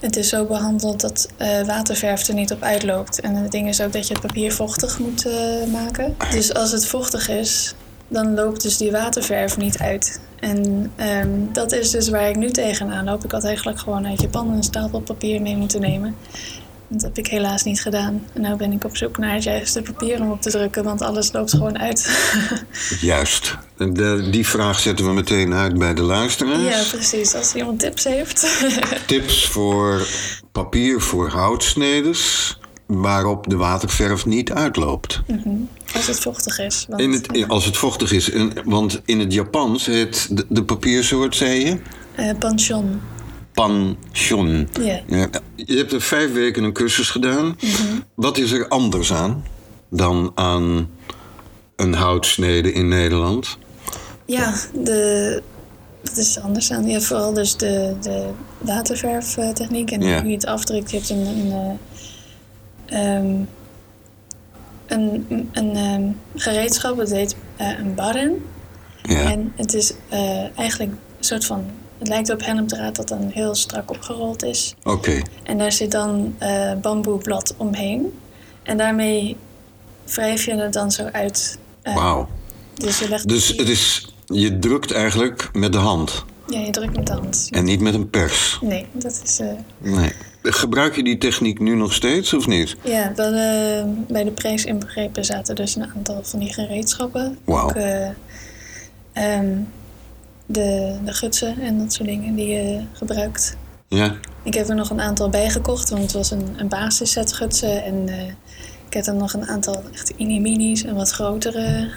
het 0.00 0.16
is 0.16 0.28
zo 0.28 0.44
behandeld 0.44 1.00
dat 1.00 1.28
eh, 1.36 1.66
waterverf 1.66 2.28
er 2.28 2.34
niet 2.34 2.52
op 2.52 2.62
uitloopt. 2.62 3.20
En 3.20 3.34
het 3.34 3.50
ding 3.50 3.68
is 3.68 3.80
ook 3.80 3.92
dat 3.92 4.06
je 4.06 4.12
het 4.12 4.22
papier 4.22 4.52
vochtig 4.52 4.98
moet 4.98 5.26
eh, 5.26 5.34
maken. 5.72 6.16
Dus 6.30 6.54
als 6.54 6.72
het 6.72 6.86
vochtig 6.86 7.28
is, 7.28 7.74
dan 8.08 8.34
loopt 8.34 8.62
dus 8.62 8.76
die 8.76 8.90
waterverf 8.90 9.56
niet 9.56 9.78
uit. 9.78 10.20
En 10.40 10.92
ehm, 10.96 11.28
dat 11.52 11.72
is 11.72 11.90
dus 11.90 12.08
waar 12.08 12.28
ik 12.28 12.36
nu 12.36 12.50
tegenaan 12.50 13.04
loop. 13.04 13.24
Ik 13.24 13.32
had 13.32 13.44
eigenlijk 13.44 13.78
gewoon 13.78 14.06
uit 14.06 14.20
Japan 14.20 14.50
een 14.50 14.62
stapel 14.62 15.00
papier 15.00 15.42
mee 15.42 15.56
moeten 15.56 15.80
nemen. 15.80 16.16
Dat 16.88 17.02
heb 17.02 17.18
ik 17.18 17.26
helaas 17.26 17.62
niet 17.62 17.82
gedaan. 17.82 18.26
En 18.32 18.42
nu 18.42 18.56
ben 18.56 18.72
ik 18.72 18.84
op 18.84 18.96
zoek 18.96 19.18
naar 19.18 19.34
het 19.34 19.42
juiste 19.42 19.82
papier 19.82 20.20
om 20.20 20.30
op 20.30 20.42
te 20.42 20.50
drukken, 20.50 20.84
want 20.84 21.02
alles 21.02 21.32
loopt 21.32 21.50
gewoon 21.50 21.78
uit. 21.78 22.10
Juist. 23.00 23.58
De, 23.88 24.28
die 24.30 24.46
vraag 24.46 24.80
zetten 24.80 25.04
we 25.06 25.12
meteen 25.12 25.54
uit 25.54 25.78
bij 25.78 25.94
de 25.94 26.02
luisteraars. 26.02 26.62
ja, 26.62 26.96
precies. 26.96 27.34
Als 27.34 27.54
iemand 27.54 27.80
tips 27.80 28.04
heeft. 28.04 28.62
Tips 29.06 29.46
voor 29.46 30.06
papier 30.52 31.00
voor 31.00 31.28
houtsneders 31.28 32.58
waarop 32.86 33.48
de 33.50 33.56
waterverf 33.56 34.26
niet 34.26 34.52
uitloopt. 34.52 35.20
als 35.94 36.06
het 36.06 36.18
vochtig 36.20 36.58
is. 36.58 36.86
Want, 36.88 37.00
In 37.02 37.12
het, 37.12 37.48
als 37.48 37.64
het 37.64 37.76
vochtig 37.76 38.12
is. 38.12 38.30
En- 38.30 38.52
want 38.64 39.00
in 39.04 39.18
het 39.20 39.32
Japans 39.32 39.86
heet 39.86 40.36
de, 40.36 40.46
de 40.48 40.64
papiersoort, 40.64 41.36
zei 41.36 41.64
je? 41.64 41.78
eh, 42.14 42.38
pension. 42.38 43.00
Panchon. 43.54 44.68
Ja. 44.80 45.00
Ja, 45.06 45.28
je 45.56 45.76
hebt 45.76 45.92
er 45.92 46.00
vijf 46.00 46.32
weken 46.32 46.64
een 46.64 46.72
cursus 46.72 47.10
gedaan. 47.10 47.56
Wat 48.14 48.38
is 48.38 48.50
er 48.52 48.68
anders 48.68 49.12
aan 49.12 49.44
dan 49.90 50.32
aan 50.34 50.88
een 51.76 51.94
houtsnede 51.94 52.72
in 52.72 52.88
Nederland? 52.88 53.58
Ja, 54.30 54.54
de, 54.74 55.42
dat 56.02 56.16
is 56.16 56.38
anders 56.38 56.72
aan. 56.72 56.86
Ja, 56.86 57.00
vooral 57.00 57.32
dus 57.32 57.56
de, 57.56 57.94
de 58.00 58.30
waterverftechniek 58.58 59.90
en 59.90 60.00
Ja. 60.00 60.20
hoe 60.20 60.28
je 60.28 60.34
het 60.34 60.46
afdrukt. 60.46 60.90
Je 60.90 60.96
hebt 60.96 61.10
een, 61.10 61.26
een, 61.26 61.78
eh, 62.86 63.16
ehm, 63.16 63.34
een, 64.86 65.26
een 65.52 65.76
ehm, 65.76 66.02
gereedschap, 66.34 66.96
dat 66.96 67.10
heet 67.10 67.36
eh, 67.56 67.78
een 67.78 67.94
barren. 67.94 68.44
Ja. 69.02 69.30
En 69.30 69.52
het 69.56 69.74
is 69.74 69.92
eh, 70.08 70.58
eigenlijk 70.58 70.90
een 70.90 71.24
soort 71.24 71.44
van... 71.44 71.64
Het 71.98 72.08
lijkt 72.08 72.30
op 72.30 72.44
hennepdraad 72.44 72.96
dat 72.96 73.08
dan 73.08 73.30
heel 73.32 73.54
strak 73.54 73.90
opgerold 73.90 74.42
is. 74.42 74.74
Oké. 74.84 75.22
En 75.42 75.58
daar 75.58 75.72
zit 75.72 75.90
dan 75.90 76.34
eh 76.38 76.72
bamboeblad 76.80 77.54
omheen. 77.56 78.18
En 78.62 78.76
daarmee 78.76 79.36
wrijf 80.04 80.44
je 80.44 80.54
het 80.54 80.72
dan 80.72 80.90
zo 80.90 81.04
uit. 81.12 81.58
Wauw. 81.82 82.28
Dus 82.74 82.98
je 82.98 83.08
legt 83.08 83.28
Dus 83.28 83.48
het 83.48 83.68
is, 83.68 84.12
je 84.30 84.58
drukt 84.58 84.92
eigenlijk 84.92 85.50
met 85.52 85.72
de 85.72 85.78
hand 85.78 86.24
Ja, 86.46 86.58
je 86.58 86.70
drukt 86.70 86.96
met 86.96 87.06
de 87.06 87.12
hand. 87.12 87.48
en 87.50 87.64
niet 87.64 87.80
met 87.80 87.94
een 87.94 88.10
pers. 88.10 88.58
Nee, 88.62 88.86
dat 88.92 89.20
is... 89.24 89.38
eh, 89.40 89.46
Nee. 89.78 90.12
Gebruik 90.42 90.96
je 90.96 91.02
die 91.04 91.18
techniek 91.18 91.58
nu 91.60 91.74
nog 91.74 91.92
steeds 91.92 92.34
of 92.34 92.46
niet? 92.46 92.76
ja, 92.84 93.12
wel, 93.16 93.32
eh, 93.32 93.84
bij 94.08 94.24
de 94.24 94.30
prijs 94.30 94.64
inbegrepen 94.64 95.24
zaten 95.24 95.54
dus 95.54 95.76
een 95.76 95.90
aantal 95.96 96.20
van 96.22 96.38
die 96.38 96.52
gereedschappen. 96.52 97.38
Wauw. 97.44 97.64
Ook 97.68 97.74
ehm, 99.12 99.56
de, 100.46 100.96
de 101.04 101.12
gutsen 101.12 101.60
en 101.60 101.78
dat 101.78 101.92
soort 101.92 102.08
dingen 102.08 102.34
die 102.34 102.48
je 102.48 102.80
gebruikt. 102.92 103.56
Ja. 103.88 104.14
Ik 104.42 104.54
heb 104.54 104.68
er 104.68 104.74
nog 104.74 104.90
een 104.90 105.00
aantal 105.00 105.28
bijgekocht, 105.28 105.90
want 105.90 106.02
het 106.02 106.12
was 106.12 106.30
een, 106.30 106.46
een 106.56 106.68
basisset 106.68 107.32
gutsen. 107.32 107.84
En 107.84 108.08
ik 108.88 108.94
heb 108.94 109.04
dan 109.04 109.16
nog 109.16 109.32
een 109.32 109.46
aantal 109.48 109.82
echt 109.92 110.12
mini-minis 110.18 110.84
en 110.84 110.94
wat 110.94 111.10
grotere. 111.10 111.90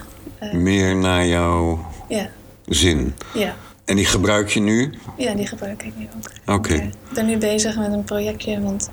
Meer 0.52 0.96
naar 0.96 1.26
jouw 1.28 1.86
Ja, 2.10 2.30
zin. 2.66 3.14
ja. 3.34 3.56
En 3.86 3.96
die 3.96 4.06
gebruik 4.06 4.50
je 4.50 4.60
nu? 4.60 4.94
Ja, 5.18 5.34
die 5.34 5.48
gebruik 5.48 5.84
ik 5.84 5.94
nu 5.98 6.08
ook. 6.16 6.56
Oké. 6.56 6.74
Ik 6.74 6.82
eh, 6.82 7.14
ben 7.14 7.26
nu 7.26 7.38
bezig 7.38 7.78
met 7.78 7.92
een 7.92 8.04
projectje, 8.04 8.62
want 8.62 8.90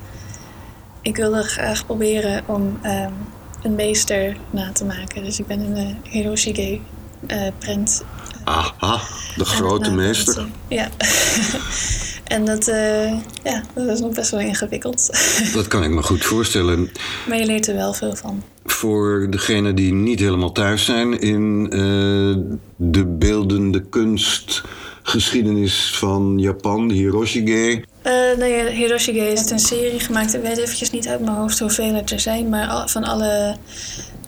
ik 1.02 1.17
wilde 1.17 1.43
graag 1.43 1.87
proberen 1.87 2.43
om 2.47 2.79
ehm, 2.83 3.12
een 3.62 3.75
meester 3.75 4.37
na 4.50 4.73
te 4.73 4.85
maken. 4.85 5.25
Dus 5.25 5.38
ik 5.38 5.47
ben 5.47 5.61
een 5.61 5.88
uh, 5.88 6.12
Hiroshige 6.12 6.81
eh, 7.26 7.47
print. 7.59 8.05
Aha, 8.45 9.00
de 9.37 9.45
grote 9.45 9.90
meester. 9.90 10.47
Ja. 10.69 10.88
en 12.25 12.45
dat, 12.45 12.69
eh, 12.69 13.12
ja, 13.43 13.62
dat 13.75 13.88
is 13.88 14.00
nog 14.00 14.12
best 14.12 14.31
wel 14.31 14.40
ingewikkeld. 14.40 15.11
Dat 15.55 15.69
kan 15.69 15.85
ik 15.85 15.90
me 15.90 16.02
goed 16.02 16.25
voorstellen. 16.25 16.93
maar 17.29 17.38
je 17.38 17.47
leert 17.47 17.67
er 17.67 17.75
wel 17.75 17.93
veel 17.93 18.17
van. 18.17 18.43
Voor 18.64 19.26
degenen 19.31 19.75
die 19.75 19.93
niet 19.93 20.21
helemaal 20.21 20.52
thuis 20.52 20.85
zijn 20.85 21.21
in 21.21 21.67
eh, 21.71 21.79
de 22.76 23.05
beeldende 23.07 23.81
kunstgeschiedenis 23.83 25.90
van 25.97 26.38
Japan, 26.38 26.90
Hiroshige. 26.90 27.85
Eh 28.02 28.12
nou 28.12 28.45
ja, 28.45 28.64
Hiroshige 28.67 29.21
heeft 29.21 29.50
een 29.50 29.59
serie 29.59 30.00
gemaakt. 30.00 30.35
Ik 30.35 30.43
weet 30.43 30.57
eventjes 30.59 30.90
niet 30.90 31.09
uit 31.09 31.21
mijn 31.21 31.37
hoofd 31.37 31.59
hoeveel 31.59 31.95
er 31.95 32.21
zijn. 32.21 32.49
Maar 32.49 32.88
van 32.88 33.05
alle 33.05 33.57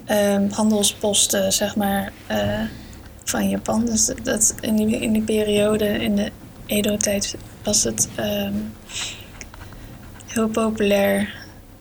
ehm, 0.05 0.49
handelsposten, 0.51 1.53
zeg 1.53 1.77
maar, 1.77 2.13
eh, 2.27 2.61
van 3.25 3.49
Japan. 3.49 3.85
Dus 3.85 4.11
dat- 4.23 4.55
in, 4.61 4.77
die, 4.77 5.01
in 5.01 5.13
die 5.13 5.23
periode, 5.23 5.85
in 5.87 6.17
de 6.17 6.31
Edo-tijd, 6.67 7.37
was 7.65 7.85
het 7.85 8.09
ehm, 8.15 8.53
heel 10.27 10.49
populair 10.49 11.35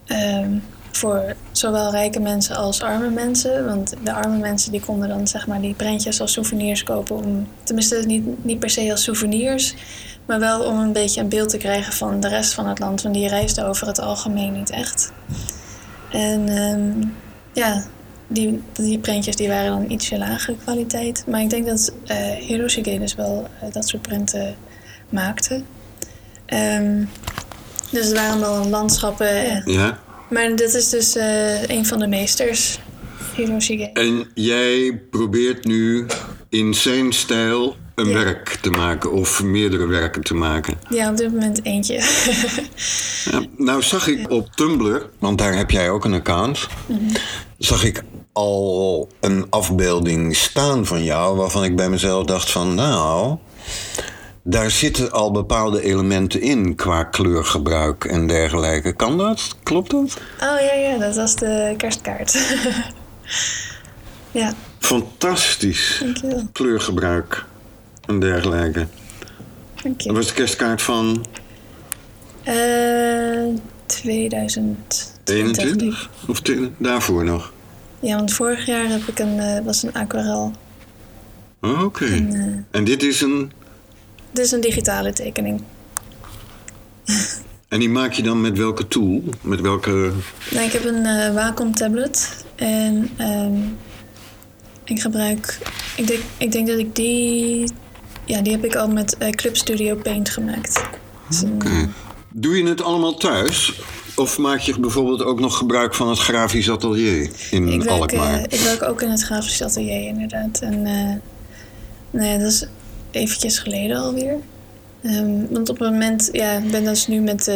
ehm, 0.06 0.52
voor 0.92 1.36
zowel 1.52 1.92
rijke 1.92 2.20
mensen 2.20 2.56
als 2.56 2.82
arme 2.82 3.10
mensen. 3.10 3.66
Want 3.66 3.94
de 4.04 4.14
arme 4.14 4.38
mensen 4.38 4.72
die 4.72 4.82
konden 4.82 5.10
dan 5.10 5.28
zeg 5.28 5.48
maar 5.48 5.62
die 5.62 5.74
prentjes 5.74 6.22
als 6.22 6.32
souvenirs 6.32 6.84
kopen. 6.84 7.16
Om, 7.16 7.48
tenminste, 7.64 8.04
niet, 8.06 8.44
niet 8.46 8.60
per 8.60 8.70
se 8.70 8.92
als 8.92 9.04
souvenirs. 9.04 9.76
Maar 10.26 10.40
wel 10.40 10.64
om 10.64 10.80
een 10.80 10.94
beetje 10.94 11.22
een 11.22 11.30
beeld 11.30 11.50
te 11.50 11.58
krijgen 11.58 11.94
van 11.94 12.20
de 12.20 12.28
rest 12.28 12.54
van 12.54 12.68
het 12.68 12.80
land. 12.80 13.02
Want 13.02 13.16
die 13.16 13.28
reisden 13.28 13.66
over 13.66 13.88
het 13.88 14.00
algemeen 14.00 14.54
niet 14.54 14.70
echt. 14.70 15.12
En 16.12 16.50
ehm, 16.50 17.08
ja, 17.54 17.84
die, 18.28 18.62
die 18.74 19.00
prentjes 19.00 19.36
die 19.36 19.48
waren 19.48 19.72
dan 19.72 19.92
ietsje 19.92 20.18
lagere 20.18 20.58
kwaliteit. 20.64 21.24
Maar 21.28 21.42
ik 21.42 21.50
denk 21.50 21.66
dat 21.68 21.94
eh 22.06 22.18
Hiroshige 22.48 23.00
dus 23.00 23.16
wel 23.16 23.48
eh, 23.62 23.72
dat 23.74 23.88
soort 23.88 24.02
prenten 24.02 24.56
maakte. 25.10 25.62
Ehm, 26.46 27.04
dus 27.92 28.06
het 28.08 28.16
waren 28.18 28.40
wel 28.40 28.66
landschappen. 28.68 29.30
en- 29.50 29.72
Ja. 29.72 30.00
Maar 30.32 30.56
dit 30.56 30.74
is 30.74 30.90
dus 30.90 31.16
eh, 31.16 31.68
een 31.70 31.86
van 31.86 32.00
de 32.00 32.08
meesters, 32.08 32.80
Hiroshige. 33.36 33.90
En 33.94 34.28
jij 34.34 35.02
probeert 35.10 35.66
nu 35.66 36.06
in 36.50 36.74
zijn 36.74 37.14
stijl 37.14 37.76
een 37.96 38.08
Ja. 38.08 38.14
werk 38.24 38.58
te 38.62 38.70
maken 38.70 39.12
of 39.12 39.44
meerdere 39.44 39.86
werken 39.86 40.24
te 40.24 40.34
maken. 40.34 40.74
Ja, 40.90 41.10
op 41.10 41.18
dit 41.18 41.32
moment 41.32 41.66
eentje. 41.66 42.00
Ja, 43.32 43.42
nou 43.58 43.82
zag 43.82 44.08
ik 44.08 44.30
op 44.32 44.56
Tumblr, 44.56 45.10
want 45.20 45.38
daar 45.38 45.56
heb 45.58 45.72
jij 45.72 45.90
ook 45.90 46.06
een 46.06 46.14
account, 46.14 46.68
zag 47.58 47.84
ik 47.84 48.04
al 48.34 49.10
een 49.20 49.46
afbeelding 49.50 50.36
staan 50.36 50.86
van 50.86 51.04
jou 51.04 51.38
waarvan 51.38 51.64
ik 51.64 51.76
bij 51.76 51.90
mezelf 51.90 52.26
dacht 52.26 52.52
van 52.52 52.76
nou, 52.76 53.38
daar 54.44 54.72
zitten 54.72 55.12
al 55.12 55.32
bepaalde 55.32 55.82
elementen 55.82 56.42
in 56.42 56.76
qua 56.76 57.04
kleurgebruik 57.04 58.06
en 58.06 58.28
dergelijke. 58.28 58.94
Kan 58.94 59.18
dat? 59.18 59.56
Klopt 59.64 59.92
dat? 59.92 60.18
oh 60.40 60.60
ja, 60.60 60.74
ja, 60.74 60.98
dat 60.98 61.16
was 61.16 61.36
de 61.36 61.74
kerstkaart. 61.78 62.32
ja, 64.32 64.54
Fantastisch. 64.80 66.04
Kleurgebruik 66.52 67.46
en 68.08 68.20
dergelijke. 68.20 68.80
Dat 68.80 69.84
dankjewel. 69.84 70.18
was 70.18 70.28
de 70.28 70.34
kerstkaart 70.34 70.82
van 70.82 71.26
Eh 72.44 73.48
2020. 73.86 75.10
21 75.24 76.10
of 76.28 76.42
te- 76.42 76.70
daarvoor 76.78 77.24
nog? 77.24 77.54
Ja, 78.00 78.16
want 78.16 78.34
vorig 78.34 78.66
jaar 78.66 78.88
heb 78.88 79.02
ik 79.08 79.20
een, 79.20 79.40
eh, 79.40 79.66
was 79.66 79.84
een 79.84 79.94
aquarel. 79.94 80.52
Oh, 81.62 81.84
Oké. 81.84 82.06
En, 82.06 82.34
eh, 82.34 82.78
En 82.80 82.84
dit 82.84 83.04
is 83.04 83.22
een. 83.22 83.52
Dit 84.32 84.46
is 84.46 84.52
een 84.52 84.62
digitale 84.62 85.14
tekening. 85.14 85.62
En 87.68 87.80
die 87.80 87.90
maak 87.90 88.12
je 88.14 88.24
dan 88.24 88.42
met 88.42 88.58
welke 88.58 88.88
tool? 88.88 89.24
Met 89.42 89.62
welke. 89.62 90.12
Nou, 90.52 90.66
ik 90.66 90.72
heb 90.72 90.86
een 90.86 91.06
eh, 91.06 91.34
Wacom 91.34 91.76
tablet 91.76 92.46
en 92.56 93.10
ehm, 93.18 93.54
ik 94.84 95.02
gebruik. 95.02 95.58
Ik 95.96 96.08
denk, 96.08 96.20
ik 96.38 96.52
denk 96.52 96.68
dat 96.68 96.78
ik 96.78 96.96
die. 96.96 97.72
Ja, 98.26 98.42
die 98.42 98.52
heb 98.52 98.66
ik 98.66 98.76
al 98.76 98.88
met 98.88 99.18
eh, 99.18 99.30
Club 99.30 99.58
Studio 99.58 99.96
Paint 99.96 100.30
gemaakt. 100.30 100.82
Dus 101.30 101.44
Doe 102.34 102.58
je 102.58 102.68
het 102.68 102.82
allemaal 102.82 103.14
thuis? 103.14 103.82
Of 104.16 104.38
maak 104.38 104.60
je 104.60 104.80
bijvoorbeeld 104.80 105.24
ook 105.24 105.40
nog 105.40 105.58
gebruik 105.58 105.94
van 105.96 106.10
het 106.10 106.20
grafisch 106.20 106.70
atelier 106.70 107.30
in 107.52 107.68
ik, 107.68 107.84
werk, 107.84 108.00
Alkmaar? 108.00 108.34
eh, 108.34 108.44
ik 108.60 108.60
werk 108.60 108.84
ook 108.84 109.02
in 109.02 109.10
het 109.10 109.24
grafisch 109.24 109.64
atelier, 109.64 110.08
inderdaad. 110.08 110.60
En 110.60 110.82
nee, 112.12 112.38
dat 112.38 112.48
is 112.52 112.66
eventjes 113.12 113.60
geleden 113.60 113.98
alweer. 113.98 114.36
Ehm, 115.04 115.46
want 115.50 115.70
op 115.70 115.80
het 115.80 115.90
moment, 115.92 116.30
ja, 116.32 116.52
ik 116.52 116.72
ben 116.72 116.84
dus 116.84 117.08
nu 117.08 117.20
met, 117.20 117.48
eh 117.48 117.56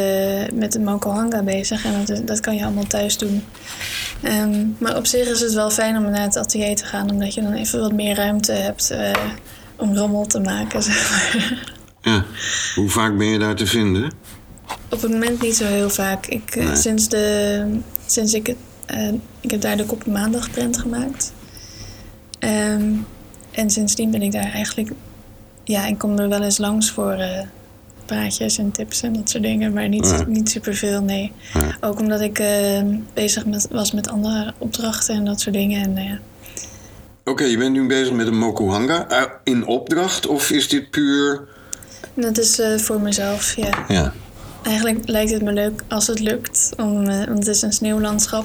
met 0.54 0.72
de 0.72 0.80
Mokohanga 0.80 1.42
bezig 1.42 1.84
en 1.84 2.04
dat, 2.04 2.26
dat 2.26 2.40
kan 2.40 2.56
je 2.56 2.64
allemaal 2.64 2.86
thuis 2.86 3.18
doen. 3.18 3.44
Ehm, 4.22 4.64
maar 4.78 4.96
op 4.96 5.06
zich 5.06 5.28
is 5.28 5.40
het 5.40 5.52
wel 5.52 5.70
fijn 5.70 5.96
om 5.96 6.02
naar 6.02 6.22
het 6.22 6.36
atelier 6.36 6.76
te 6.76 6.84
gaan, 6.84 7.10
omdat 7.10 7.34
je 7.34 7.42
dan 7.42 7.52
even 7.52 7.80
wat 7.80 7.92
meer 7.92 8.14
ruimte 8.16 8.52
hebt 8.52 8.90
eh, 8.90 9.10
om 9.76 9.96
rommel 9.96 10.26
te 10.26 10.40
maken, 10.40 10.82
zeg 10.92 11.10
maar. 11.10 11.74
Ja. 12.02 12.24
Hoe 12.74 12.88
vaak 12.88 13.16
ben 13.18 13.26
je 13.26 13.38
daar 13.38 13.54
te 13.56 13.66
vinden? 13.66 14.10
op 14.90 15.02
het 15.02 15.10
moment 15.10 15.42
niet 15.42 15.56
zo 15.56 15.64
heel 15.64 15.90
vaak. 15.90 16.26
Ik, 16.26 16.56
eh, 16.56 16.64
Nee. 16.66 16.76
sinds, 16.76 17.08
de, 17.08 17.80
sinds 18.06 18.32
ik 18.34 18.46
het. 18.46 18.56
ik 19.40 19.50
heb 19.50 19.60
daar 19.60 19.76
de 19.76 19.84
Kop 19.84 20.06
Maandag 20.06 20.50
print 20.50 20.78
gemaakt. 20.78 21.32
Ehm, 22.38 22.92
en 23.50 23.70
sindsdien 23.70 24.10
ben 24.10 24.22
ik 24.22 24.32
daar 24.32 24.52
eigenlijk. 24.52 24.90
Ja, 25.66 25.86
ik 25.86 25.98
kom 25.98 26.18
er 26.18 26.28
wel 26.28 26.42
eens 26.42 26.58
langs 26.58 26.90
voor 26.90 27.12
eh, 27.12 27.40
praatjes 28.04 28.58
en 28.58 28.70
tips 28.70 29.02
en 29.02 29.12
dat 29.12 29.30
soort 29.30 29.42
dingen. 29.42 29.72
Maar 29.72 29.88
niet, 29.88 30.06
Ja. 30.06 30.24
niet 30.26 30.50
superveel, 30.50 31.02
nee. 31.02 31.32
Ja. 31.54 31.76
Ook 31.80 31.98
omdat 31.98 32.20
ik 32.20 32.38
eh, 32.38 32.82
bezig 33.14 33.46
met, 33.46 33.68
was 33.70 33.92
met 33.92 34.08
andere 34.08 34.54
opdrachten 34.58 35.14
en 35.14 35.24
dat 35.24 35.40
soort 35.40 35.54
dingen. 35.54 35.82
En 35.82 36.04
ja. 36.04 36.18
Oké, 37.24 37.44
je 37.44 37.58
bent 37.58 37.72
nu 37.72 37.86
bezig 37.86 38.12
met 38.12 38.26
een 38.26 38.38
mokuhanga 38.38 39.06
in 39.44 39.66
opdracht 39.66 40.26
of 40.26 40.50
is 40.50 40.68
dit 40.68 40.90
puur... 40.90 41.48
Dat 42.14 42.38
is 42.38 42.60
voor 42.76 43.00
mezelf, 43.00 43.56
ja. 43.56 43.84
Ja. 43.88 44.12
Eigenlijk 44.62 45.08
lijkt 45.08 45.30
het 45.30 45.42
me 45.42 45.52
leuk 45.52 45.82
als 45.88 46.06
het 46.06 46.20
lukt, 46.20 46.72
om, 46.76 47.04
want 47.06 47.38
het 47.38 47.46
is 47.46 47.62
een 47.62 47.72
sneeuwlandschap. 47.72 48.44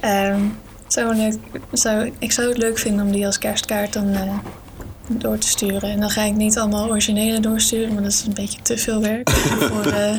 Ehm, 0.00 0.40
zou 0.86 1.14
leuk, 1.14 1.34
zou, 1.72 2.12
ik 2.18 2.32
zou 2.32 2.48
het 2.48 2.58
leuk 2.58 2.78
vinden 2.78 3.06
om 3.06 3.12
die 3.12 3.26
als 3.26 3.38
kerstkaart 3.38 3.92
dan 3.92 4.16
door 5.08 5.38
te 5.38 5.48
sturen. 5.48 5.90
En 5.90 6.00
dan 6.00 6.10
ga 6.10 6.22
ik 6.22 6.34
niet 6.34 6.58
allemaal 6.58 6.88
originele 6.88 7.40
doorsturen, 7.40 7.88
want 7.88 8.02
dat 8.02 8.12
is 8.12 8.24
een 8.26 8.34
beetje 8.34 8.62
te 8.62 8.78
veel 8.78 9.00
werk. 9.00 9.30
voor, 9.70 9.86
eh, 9.86 10.14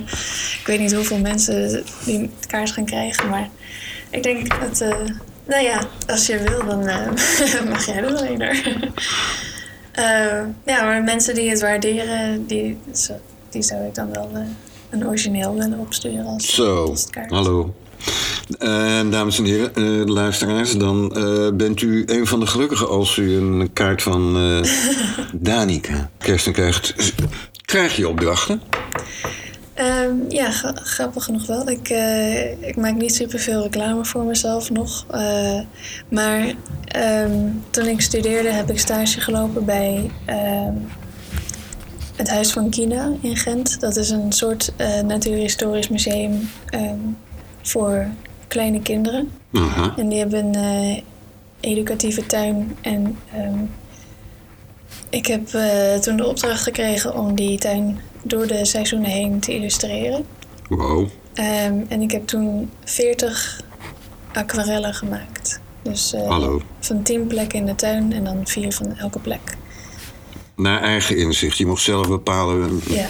ik 0.59 0.63
weet 0.65 0.79
niet 0.79 0.93
hoeveel 0.93 1.19
mensen 1.19 1.83
die 2.05 2.19
de 2.39 2.47
kaart 2.47 2.71
gaan 2.71 2.85
krijgen, 2.85 3.29
maar 3.29 3.49
ik 4.09 4.23
denk 4.23 4.59
dat, 4.59 4.81
eh, 4.81 5.05
nou 5.45 5.63
ja, 5.63 5.81
als 6.07 6.25
je 6.25 6.37
wil, 6.37 6.65
dan 6.65 6.87
eh, 6.87 7.11
mag 7.69 7.85
jij 7.85 7.95
er 7.95 8.15
alleen 8.15 8.41
er. 8.41 8.63
Eh, 9.91 10.43
ja, 10.65 10.83
maar 10.83 11.03
mensen 11.03 11.35
die 11.35 11.49
het 11.49 11.61
waarderen, 11.61 12.45
die, 12.45 12.77
die 13.49 13.61
zou 13.61 13.85
ik 13.85 13.95
dan 13.95 14.11
wel 14.11 14.31
een 14.89 15.07
origineel 15.07 15.53
willen 15.53 15.79
opsturen 15.79 16.25
als 16.25 16.55
Zo, 16.55 16.95
hallo. 17.27 17.73
En 18.59 19.09
dames 19.09 19.37
en 19.37 19.45
heren, 19.45 19.75
eh, 19.75 20.05
luisteraars, 20.05 20.77
dan 20.77 21.15
eh, 21.15 21.47
bent 21.53 21.81
u 21.81 22.03
een 22.05 22.27
van 22.27 22.39
de 22.39 22.47
gelukkigen 22.47 22.89
als 22.89 23.17
u 23.17 23.35
een 23.35 23.69
kaart 23.73 24.01
van 24.01 24.37
eh 24.37 24.71
Danica 25.33 26.09
kersten 26.17 26.53
krijgt. 26.53 27.13
Krijg 27.65 27.95
je 27.95 28.07
opdrachten? 28.07 28.61
Ehm, 29.73 30.13
ja, 30.29 30.51
gra- 30.51 30.73
grappig 30.75 31.23
genoeg 31.23 31.45
wel. 31.45 31.69
Ik, 31.69 31.89
eh, 31.89 32.51
ik 32.67 32.75
maak 32.75 32.95
niet 32.95 33.15
superveel 33.15 33.61
reclame 33.61 34.05
voor 34.05 34.23
mezelf 34.23 34.69
nog. 34.69 35.05
Eh, 35.09 35.59
maar 36.09 36.53
ehm, 36.85 37.39
toen 37.69 37.85
ik 37.87 38.01
studeerde 38.01 38.49
heb 38.49 38.69
ik 38.69 38.79
stage 38.79 39.21
gelopen 39.21 39.65
bij 39.65 40.11
ehm, 40.25 40.73
het 42.15 42.29
Huis 42.29 42.51
van 42.51 42.69
Kina 42.69 43.11
in 43.21 43.35
Gent. 43.37 43.79
Dat 43.79 43.95
is 43.95 44.09
een 44.09 44.31
soort 44.31 44.73
eh, 44.75 44.99
natuurhistorisch 45.01 45.89
museum 45.89 46.49
ehm, 46.69 46.99
voor 47.61 48.07
kleine 48.47 48.81
kinderen. 48.81 49.31
Aha. 49.53 49.93
En 49.97 50.09
die 50.09 50.19
hebben 50.19 50.45
een 50.45 50.55
eh, 50.55 51.01
educatieve 51.71 52.25
tuin. 52.25 52.77
En 52.81 53.17
ehm, 53.33 53.59
ik 55.09 55.25
heb 55.25 55.53
eh, 55.53 55.95
toen 55.95 56.17
de 56.17 56.27
opdracht 56.27 56.63
gekregen 56.63 57.15
om 57.15 57.35
die 57.35 57.57
tuin 57.59 57.99
door 58.23 58.47
de 58.47 58.65
seizoenen 58.65 59.09
heen 59.09 59.39
te 59.39 59.53
illustreren. 59.53 60.25
Wow. 60.69 61.07
Ehm, 61.33 61.75
en 61.87 62.01
ik 62.01 62.11
heb 62.11 62.27
toen 62.27 62.69
40 62.83 63.61
aquarellen 64.33 64.93
gemaakt. 64.93 65.59
Dus 65.81 66.13
eh, 66.13 66.27
Hallo. 66.27 66.61
van 66.79 67.03
10 67.03 67.27
plekken 67.27 67.59
in 67.59 67.65
de 67.65 67.75
tuin 67.75 68.13
en 68.13 68.23
dan 68.23 68.47
vier 68.47 68.73
van 68.73 68.97
elke 68.97 69.19
plek. 69.19 69.57
Naar 70.55 70.81
eigen 70.81 71.17
inzicht. 71.17 71.57
Je 71.57 71.65
mocht 71.65 71.83
zelf 71.83 72.07
bepalen 72.07 72.81
Ja, 72.87 73.07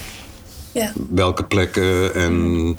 ja. 0.71 0.91
welke 1.10 1.43
plekken 1.43 2.13
en... 2.15 2.78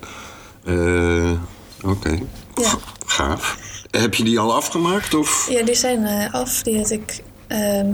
Oké, 1.84 2.18
Ja. 2.54 2.72
gaaf. 3.06 3.58
Heb 3.90 4.14
je 4.14 4.24
die 4.24 4.38
al 4.38 4.54
afgemaakt? 4.54 5.14
Of? 5.14 5.48
ja 5.50 5.62
die 5.64 5.74
zijn 5.74 6.04
eh, 6.04 6.34
af. 6.34 6.62
Die 6.62 6.76
had 6.76 6.90
ik. 6.90 7.22
ehm, 7.46 7.92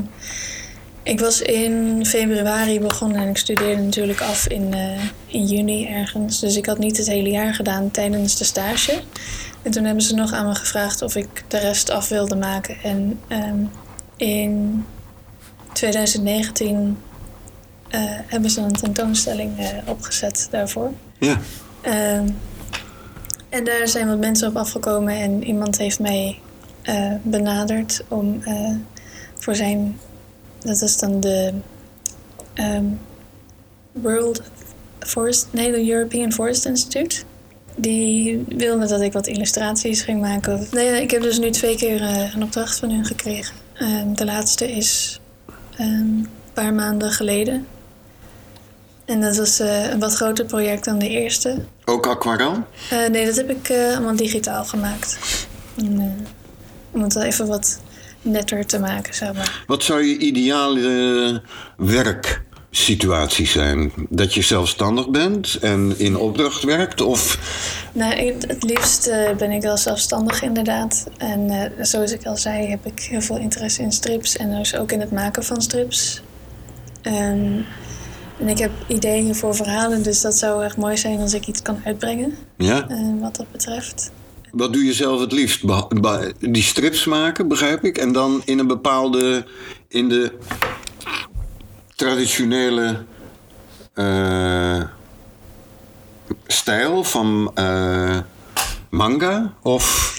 ik 1.03 1.20
was 1.20 1.40
in 1.42 2.07
februari 2.07 2.81
begonnen 2.81 3.20
en 3.23 3.29
ik 3.29 3.37
studeerde 3.37 3.83
natuurlijk 3.83 4.20
af 4.20 4.47
in, 4.47 4.75
eh, 4.75 5.01
in 5.27 5.44
juni 5.47 5.87
ergens. 5.87 6.40
Dus 6.40 6.57
ik 6.57 6.66
had 6.66 6.79
niet 6.79 6.97
het 6.97 7.07
hele 7.07 7.29
jaar 7.31 7.55
gedaan 7.55 7.90
tijdens 7.90 8.37
de 8.37 8.44
stage. 8.44 9.01
En 9.62 9.70
toen 9.70 9.85
hebben 9.85 10.03
ze 10.05 10.14
nog 10.14 10.33
aan 10.33 10.47
me 10.47 10.55
gevraagd 10.55 11.03
of 11.03 11.16
ik 11.16 11.44
de 11.49 11.59
rest 11.59 11.90
af 11.90 12.09
wilde 12.09 12.37
maken. 12.37 12.77
En 12.83 13.20
ehm, 13.29 13.59
in 14.16 14.85
2019 15.73 16.99
eh, 17.88 18.01
hebben 18.07 18.51
ze 18.51 18.61
een 18.61 18.73
tentoonstelling 18.73 19.53
opgezet 19.87 20.49
daarvoor. 20.51 20.90
Ja. 21.18 21.38
Ehm, 21.81 22.29
en 23.55 23.64
daar 23.64 23.88
zijn 23.88 24.09
wat 24.09 24.19
mensen 24.19 24.49
op 24.49 24.57
afgekomen 24.57 25.14
en 25.14 25.45
iemand 25.45 25.79
heeft 25.79 26.01
mij 26.01 26.38
eh, 26.83 27.12
benaderd 27.23 28.05
om 28.09 28.43
eh, 28.43 28.75
voor 29.35 29.55
zijn, 29.55 29.99
dat 30.59 30.83
is 30.83 30.99
dan 30.99 31.21
de 31.21 31.53
ehm, 32.55 32.85
World 33.93 34.43
Forest, 34.99 35.47
nee, 35.51 35.71
de 35.71 35.90
European 35.90 36.33
Forest 36.33 36.64
Institute. 36.64 37.23
Die 37.77 38.45
wilde 38.49 38.87
dat 38.87 39.01
ik 39.01 39.12
wat 39.12 39.27
illustraties 39.27 40.03
ging 40.03 40.21
maken. 40.21 40.67
Nee, 40.71 41.03
ik 41.03 41.11
heb 41.11 41.23
dus 41.23 41.38
nu 41.38 41.51
twee 41.51 41.77
keer 41.77 42.03
eh, 42.03 42.35
een 42.35 42.43
opdracht 42.43 42.79
van 42.79 42.90
hun 42.90 43.05
gekregen. 43.05 43.55
Ehm, 43.75 44.14
de 44.14 44.25
laatste 44.25 44.73
is 44.73 45.21
ehm, 45.77 45.88
een 45.88 46.29
paar 46.53 46.75
maanden 46.75 47.11
geleden. 47.11 47.67
En 49.05 49.21
dat 49.21 49.37
was 49.37 49.61
eh, 49.61 49.90
een 49.90 49.99
wat 49.99 50.14
groter 50.14 50.45
project 50.45 50.85
dan 50.85 50.99
de 50.99 51.09
eerste. 51.09 51.64
Ook 51.85 52.07
aquarel? 52.07 52.67
Eh, 52.90 53.09
nee, 53.11 53.27
dat 53.27 53.37
heb 53.37 53.51
ik 53.51 53.69
eh, 53.69 53.90
allemaal 53.90 54.17
digitaal 54.17 54.64
gemaakt. 54.64 55.19
En, 55.77 56.27
om 56.90 57.03
het 57.03 57.14
wel 57.14 57.23
even 57.23 57.47
wat 57.47 57.81
netter 58.23 58.67
te 58.67 58.79
maken, 58.79 59.14
zeg 59.14 59.33
maar. 59.33 59.62
Wat 59.67 59.83
zou 59.83 60.05
je 60.05 60.19
ideale 60.19 61.43
werksituatie 61.77 63.47
zijn? 63.47 63.93
Dat 64.09 64.35
je 64.35 64.43
zelfstandig 64.43 65.11
bent 65.11 65.59
en 65.61 65.95
in 65.99 66.17
opdracht 66.17 66.62
werkt? 66.62 67.01
Of 67.01 67.38
Nou, 67.93 68.14
het 68.47 68.62
liefst 68.62 69.11
ben 69.38 69.51
ik 69.51 69.62
wel 69.62 69.77
zelfstandig 69.77 70.43
inderdaad. 70.43 71.07
En 71.17 71.73
zoals 71.81 72.12
ik 72.12 72.27
al 72.27 72.37
zei, 72.37 72.67
heb 72.67 72.87
ik 72.87 73.01
heel 73.01 73.21
veel 73.21 73.38
interesse 73.38 73.83
in 73.83 73.93
strips. 73.93 74.37
En 74.37 74.57
dus 74.57 74.77
ook 74.77 74.93
in 74.93 75.01
het 75.01 75.11
maken 75.11 75.45
van 75.45 75.62
strips. 75.62 76.23
Ehm, 77.03 77.61
en 78.38 78.49
ik 78.49 78.59
heb 78.59 78.70
ideeën 78.87 79.35
voor 79.35 79.55
verhalen, 79.55 80.03
dus 80.03 80.20
dat 80.20 80.35
zou 80.37 80.64
echt 80.64 80.77
mooi 80.77 80.97
zijn 80.97 81.20
als 81.20 81.35
ik 81.35 81.47
iets 81.47 81.62
kan 81.62 81.81
uitbrengen. 81.85 82.37
ja? 82.57 82.88
eh, 82.88 83.20
wat 83.20 83.37
dat 83.37 83.47
betreft. 83.53 84.11
Wat 84.53 84.73
doe 84.73 84.85
je 84.85 84.92
zelf 84.92 85.20
het 85.20 85.33
liefst? 85.33 85.62
Die 86.38 86.62
strips 86.62 87.05
maken, 87.05 87.49
begrijp 87.49 87.85
ik. 87.85 87.99
En 87.99 88.12
dan 88.12 88.42
in 88.44 88.59
een 88.59 88.66
bepaalde. 88.66 89.47
in 89.88 90.09
de 90.09 90.33
traditionele. 91.97 93.05
eh, 93.94 94.83
stijl 96.47 97.05
van 97.05 97.51
eh, 97.55 98.18
manga? 98.90 99.55
Of. 99.62 100.13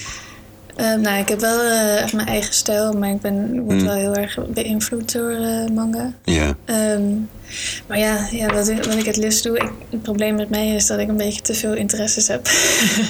Eh, 0.75 0.93
nou, 0.93 1.19
ik 1.19 1.29
heb 1.29 1.39
wel 1.39 1.61
eh, 1.61 2.01
echt 2.01 2.13
mijn 2.13 2.27
eigen 2.27 2.53
stijl, 2.53 2.93
maar 2.93 3.09
ik 3.09 3.21
ben, 3.21 3.59
word 3.59 3.83
wel 3.83 3.93
heel 3.93 4.15
erg 4.15 4.47
beïnvloed 4.47 5.11
door 5.11 5.31
eh, 5.31 5.69
manga. 5.69 6.13
Ja. 6.23 6.55
Ehm, 6.65 7.13
maar 7.87 7.99
ja, 7.99 8.27
ja 8.31 8.53
wat, 8.53 8.67
ik, 8.67 8.83
wat 8.83 8.95
ik 8.95 9.05
het 9.05 9.17
liefst 9.17 9.43
doe, 9.43 9.57
ik, 9.57 9.71
het 9.89 10.01
probleem 10.01 10.35
met 10.35 10.49
mij 10.49 10.67
is 10.67 10.87
dat 10.87 10.99
ik 10.99 11.07
een 11.07 11.17
beetje 11.17 11.41
te 11.41 11.53
veel 11.53 11.73
interesses 11.73 12.27
heb. 12.27 12.45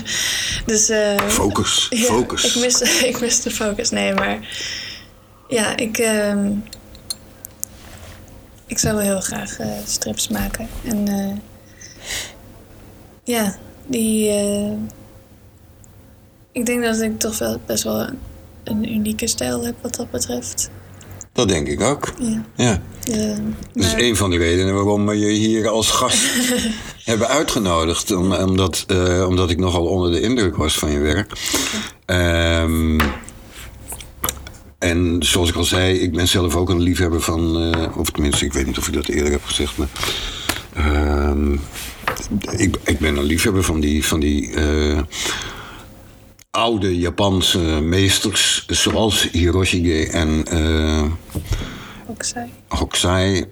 dus, 0.65 0.89
eh, 0.89 1.19
Focus. 1.27 1.87
ja, 1.89 1.97
Focus. 1.97 2.55
Ik 2.55 2.61
mis, 2.61 2.81
ik 3.09 3.19
mis 3.19 3.41
de 3.41 3.51
focus, 3.51 3.89
nee, 3.89 4.13
maar 4.13 4.39
ja, 5.47 5.77
ik, 5.77 5.97
ehm, 5.97 6.51
ik 8.65 8.77
zou 8.77 8.95
wel 8.95 9.05
heel 9.05 9.21
graag 9.21 9.57
strips 9.87 10.27
maken. 10.27 10.67
En 10.83 11.07
ja, 13.23 13.55
die. 13.87 14.31
Ik 16.55 16.65
denk 16.65 16.83
dat 16.83 17.01
ik 17.01 17.19
toch 17.19 17.37
wel 17.37 17.59
best 17.65 17.83
wel 17.83 18.07
een 18.63 18.91
unieke 18.93 19.27
stijl 19.27 19.65
heb 19.65 19.75
wat 19.81 19.95
dat 19.95 20.11
betreft. 20.11 20.69
Dat 21.33 21.47
denk 21.47 21.67
ik 21.67 21.81
ook. 21.81 22.13
Ja. 22.19 22.43
Ja. 22.55 22.81
Dat 23.73 23.85
is 23.85 23.93
een 23.97 24.15
van 24.15 24.29
de 24.29 24.37
redenen 24.37 24.73
waarom 24.73 25.05
we 25.07 25.17
je 25.19 25.31
hier 25.31 25.67
als 25.67 25.91
gast 25.91 26.23
hebben 27.11 27.27
uitgenodigd. 27.27 28.11
Om- 28.11 28.33
omdat, 28.33 28.83
eh, 28.87 29.25
omdat 29.27 29.49
ik 29.49 29.57
nogal 29.57 29.85
onder 29.85 30.11
de 30.11 30.21
indruk 30.21 30.55
was 30.55 30.77
van 30.77 30.91
je 30.91 30.99
werk. 30.99 31.31
Ehm, 32.05 32.99
en 34.79 35.17
zoals 35.19 35.49
ik 35.49 35.55
al 35.55 35.63
zei, 35.63 35.97
ik 35.99 36.11
ben 36.13 36.27
zelf 36.27 36.55
ook 36.55 36.69
een 36.69 36.81
liefhebber 36.81 37.21
van... 37.21 37.73
eh, 37.73 37.97
of 37.97 38.09
tenminste, 38.11 38.45
ik 38.45 38.53
weet 38.53 38.65
niet 38.65 38.77
of 38.77 38.87
ik 38.87 38.93
dat 38.93 39.07
eerder 39.07 39.31
heb 39.31 39.43
gezegd, 39.45 39.77
maar... 39.77 39.87
ehm, 40.73 41.53
ik, 42.57 42.75
ik 42.83 42.99
ben 42.99 43.17
een 43.17 43.23
liefhebber 43.23 43.63
van 43.63 43.79
die, 43.79 44.05
van 44.05 44.19
die 44.19 44.53
eh, 44.53 44.99
oude 46.55 46.97
Japanse 46.97 47.59
meesters... 47.81 48.65
zoals 48.67 49.29
Hiroshige 49.31 50.07
en... 50.07 50.45
ook 52.07 52.23
zei. 52.23 52.49
Hokusai. 52.67 53.45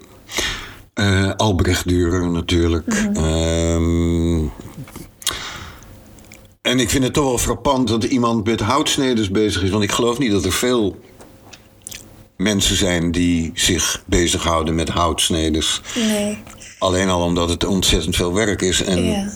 Eh, 0.93 1.31
Albrecht 1.35 1.85
Dürer 1.89 2.31
natuurlijk. 2.31 2.87
Ehm, 3.13 4.39
en 6.61 6.79
ik 6.79 6.89
vind 6.89 7.03
het 7.03 7.13
toch 7.13 7.25
wel 7.25 7.37
frappant 7.37 7.87
dat 7.87 8.03
iemand 8.03 8.45
met 8.45 8.59
houtsneders 8.59 9.31
bezig 9.31 9.63
is. 9.63 9.69
Want 9.69 9.83
ik 9.83 9.91
geloof 9.91 10.17
niet 10.17 10.31
dat 10.31 10.45
er 10.45 10.51
veel 10.51 10.99
mensen 12.37 12.75
zijn 12.75 13.11
die 13.11 13.51
zich 13.53 14.03
bezighouden 14.05 14.75
met 14.75 14.89
houtsneders. 14.89 15.81
Nee. 15.95 16.37
Alleen 16.79 17.09
al 17.09 17.21
omdat 17.21 17.49
het 17.49 17.65
ontzettend 17.65 18.15
veel 18.15 18.33
werk 18.33 18.61
is 18.61 18.83
en 18.83 19.05
Ja. 19.05 19.33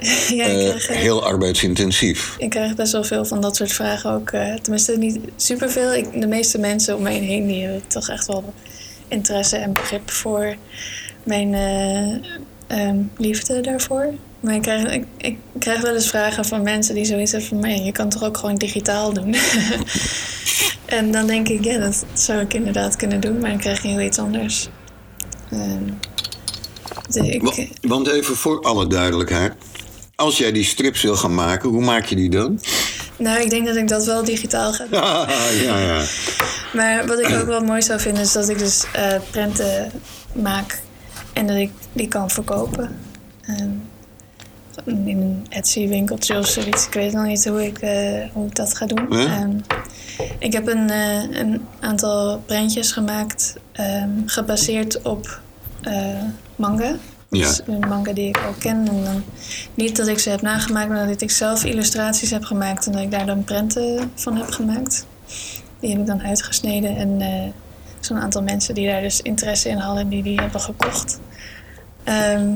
ja, 0.38 0.44
ik 0.44 0.68
eh, 0.74 0.76
krijg, 0.76 0.86
heel 1.00 1.24
arbeidsintensief. 1.24 2.34
Ik 2.38 2.50
krijg 2.50 2.74
best 2.74 2.92
wel 2.92 3.04
veel 3.04 3.24
van 3.24 3.40
dat 3.40 3.56
soort 3.56 3.72
vragen 3.72 4.10
ook. 4.10 4.30
eh, 4.30 4.54
tenminste, 4.54 4.98
niet 4.98 5.18
superveel. 5.36 5.94
Ik, 5.94 6.20
de 6.20 6.26
meeste 6.26 6.58
mensen 6.58 6.96
om 6.96 7.02
me 7.02 7.10
heen 7.10 7.46
die 7.46 7.62
hebben 7.62 7.82
toch 7.86 8.08
echt 8.08 8.26
wel 8.26 8.54
interesse 9.08 9.56
en 9.56 9.72
begrip 9.72 10.10
voor 10.10 10.56
mijn 11.24 11.54
eh, 11.54 12.14
ehm, 12.78 12.96
liefde 13.16 13.60
daarvoor. 13.60 14.06
Maar 14.40 14.54
ik 14.54 14.62
krijg, 14.62 14.84
ik, 14.92 15.04
ik 15.16 15.36
krijg 15.58 15.80
wel 15.80 15.94
eens 15.94 16.08
vragen 16.08 16.44
van 16.44 16.62
mensen 16.62 16.94
die 16.94 17.04
zoiets 17.04 17.30
hebben 17.30 17.48
van... 17.48 17.60
"Maar 17.60 17.70
ja, 17.70 17.84
je 17.84 17.92
kan 17.92 18.08
toch 18.08 18.24
ook 18.24 18.36
gewoon 18.36 18.56
digitaal 18.56 19.12
doen? 19.12 19.34
en 20.86 21.10
dan 21.12 21.26
denk 21.26 21.48
ik, 21.48 21.64
ja, 21.64 21.78
dat 21.78 22.04
zou 22.12 22.40
ik 22.40 22.54
inderdaad 22.54 22.96
kunnen 22.96 23.20
doen. 23.20 23.38
Maar 23.38 23.50
dan 23.50 23.58
krijg 23.58 23.82
je 23.82 23.88
heel 23.88 24.00
iets 24.00 24.18
anders. 24.18 24.68
Ehm, 25.50 25.88
ik, 27.24 27.42
Wa- 27.42 27.64
Want 27.80 28.08
even 28.08 28.36
voor 28.36 28.60
alle 28.62 28.86
duidelijkheid. 28.86 29.52
Als 30.20 30.38
jij 30.38 30.52
die 30.52 30.64
strips 30.64 31.02
wil 31.02 31.16
gaan 31.16 31.34
maken, 31.34 31.68
hoe 31.68 31.84
maak 31.84 32.04
je 32.04 32.16
die 32.16 32.30
dan? 32.30 32.60
nou, 33.16 33.40
ik 33.40 33.50
denk 33.50 33.66
dat 33.66 33.76
ik 33.76 33.88
dat 33.88 34.06
wel 34.06 34.24
digitaal 34.24 34.72
ga 34.72 34.86
doen. 34.90 35.00
ja, 35.66 35.78
ja. 35.78 36.04
Maar 36.72 37.06
wat 37.06 37.18
ik 37.18 37.36
ook 37.40 37.46
wel 37.46 37.60
mooi 37.60 37.82
zou 37.82 38.00
vinden 38.00 38.22
is 38.22 38.32
dat 38.32 38.48
ik 38.48 38.58
dus 38.58 38.84
eh, 38.92 39.20
prenten 39.30 39.90
maak 40.32 40.80
en 41.32 41.46
dat 41.46 41.56
ik 41.56 41.70
die 41.92 42.08
kan 42.08 42.30
verkopen. 42.30 42.96
Ehm, 43.46 43.70
in 44.84 45.20
een 45.20 45.46
Etsy 45.48 45.88
winkeltje 45.88 46.38
of 46.38 46.46
zoiets. 46.46 46.86
Ik 46.86 46.92
weet 46.92 47.12
nog 47.12 47.26
niet 47.26 47.48
hoe 47.48 47.66
ik, 47.66 47.78
eh, 47.78 48.30
hoe 48.32 48.46
ik 48.46 48.54
dat 48.54 48.76
ga 48.76 48.86
doen. 48.86 49.10
Ehm, 49.10 49.58
ik 50.38 50.52
heb 50.52 50.68
een, 50.68 50.90
eh, 50.90 51.40
een 51.40 51.66
aantal 51.80 52.42
prentjes 52.46 52.92
gemaakt 52.92 53.56
ehm, 53.72 54.10
gebaseerd 54.26 55.02
op 55.02 55.40
eh, 55.80 56.22
Ja. 57.30 57.46
Dus 57.46 57.60
een 57.66 57.88
manga 57.88 58.12
die 58.12 58.28
ik 58.28 58.36
al 58.36 58.54
ken. 58.58 58.88
En 58.88 59.04
dan, 59.04 59.22
niet 59.74 59.96
dat 59.96 60.06
ik 60.06 60.18
ze 60.18 60.30
heb 60.30 60.42
nagemaakt, 60.42 60.88
maar 60.88 61.06
dat 61.06 61.20
ik 61.20 61.30
zelf 61.30 61.64
illustraties 61.64 62.30
heb 62.30 62.44
gemaakt 62.44 62.86
en 62.86 62.92
dat 62.92 63.02
ik 63.02 63.10
daar 63.10 63.26
dan 63.26 63.44
prenten 63.44 64.10
van 64.14 64.36
heb 64.36 64.50
gemaakt. 64.50 65.06
Die 65.80 65.90
heb 65.90 66.00
ik 66.00 66.06
dan 66.06 66.22
uitgesneden 66.22 66.96
en 66.96 67.20
eh, 67.20 67.50
zo'n 68.00 68.18
aantal 68.18 68.42
mensen 68.42 68.74
die 68.74 68.86
daar 68.86 69.00
dus 69.00 69.20
interesse 69.20 69.68
in 69.68 69.78
hadden, 69.78 70.08
die 70.08 70.22
die 70.22 70.40
hebben 70.40 70.60
gekocht. 70.60 71.20
Ehm, 72.04 72.54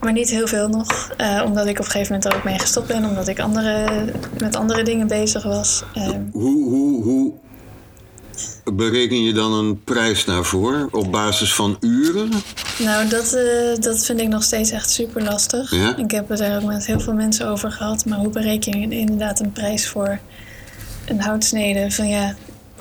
maar 0.00 0.12
niet 0.12 0.30
heel 0.30 0.46
veel 0.46 0.68
nog, 0.68 1.12
eh, 1.16 1.42
omdat 1.44 1.66
ik 1.66 1.78
op 1.78 1.84
een 1.84 1.90
gegeven 1.90 2.12
moment 2.12 2.32
er 2.32 2.38
ook 2.38 2.44
mee 2.44 2.58
gestopt 2.58 2.86
ben, 2.86 3.04
omdat 3.04 3.28
ik 3.28 3.40
andere, 3.40 3.86
met 4.38 4.56
andere 4.56 4.82
dingen 4.82 5.06
bezig 5.06 5.42
was. 5.42 5.82
Ehm, 5.94 6.20
Hoe, 6.32 6.64
hoe, 6.64 7.02
hoe 7.02 7.32
bereken 8.64 9.22
je 9.22 9.32
dan 9.32 9.52
een 9.52 9.84
prijs 9.84 10.24
daarvoor? 10.24 10.88
Op 10.90 11.12
basis 11.12 11.54
van 11.54 11.76
uren? 11.80 12.30
nou, 12.78 13.08
dat, 13.08 13.32
eh, 13.32 13.80
dat 13.80 14.04
vind 14.04 14.20
ik 14.20 14.28
nog 14.28 14.42
steeds 14.42 14.70
echt 14.70 14.90
super 14.90 15.22
lastig. 15.22 15.70
Ja? 15.70 15.96
Ik 15.96 16.10
heb 16.10 16.28
het 16.28 16.40
er 16.40 16.56
ook 16.56 16.68
met 16.68 16.86
heel 16.86 17.00
veel 17.00 17.14
mensen 17.14 17.48
over 17.48 17.72
gehad, 17.72 18.04
maar 18.06 18.18
hoe 18.18 18.30
bereken 18.30 18.80
je 18.80 18.96
inderdaad 18.96 19.40
een 19.40 19.52
prijs 19.52 19.88
voor 19.88 20.18
een 21.06 21.20
houtsnede? 21.20 21.90
Van 21.90 22.08
ja, 22.08 22.34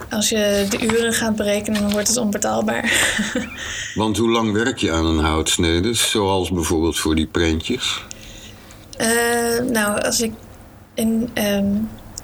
als 0.10 0.30
je 0.30 0.66
de 0.70 0.82
uren 0.82 1.14
gaat 1.14 1.36
berekenen, 1.36 1.82
dan 1.82 1.92
wordt 1.92 2.08
het 2.08 2.18
onbetaalbaar. 2.18 3.14
Want 3.96 4.18
hoe 4.18 4.30
lang 4.30 4.52
werk 4.52 4.78
je 4.78 4.92
aan 4.92 5.06
een 5.06 5.24
houtsnede? 5.24 5.94
Zoals 5.94 6.52
bijvoorbeeld 6.52 7.00
voor 7.00 7.16
die 7.16 7.28
prentjes. 7.28 8.04
Eh, 8.98 9.10
nou, 9.72 10.02
als 10.02 10.22
ik 10.22 10.32
in, 10.94 11.30
ehm, 11.34 11.76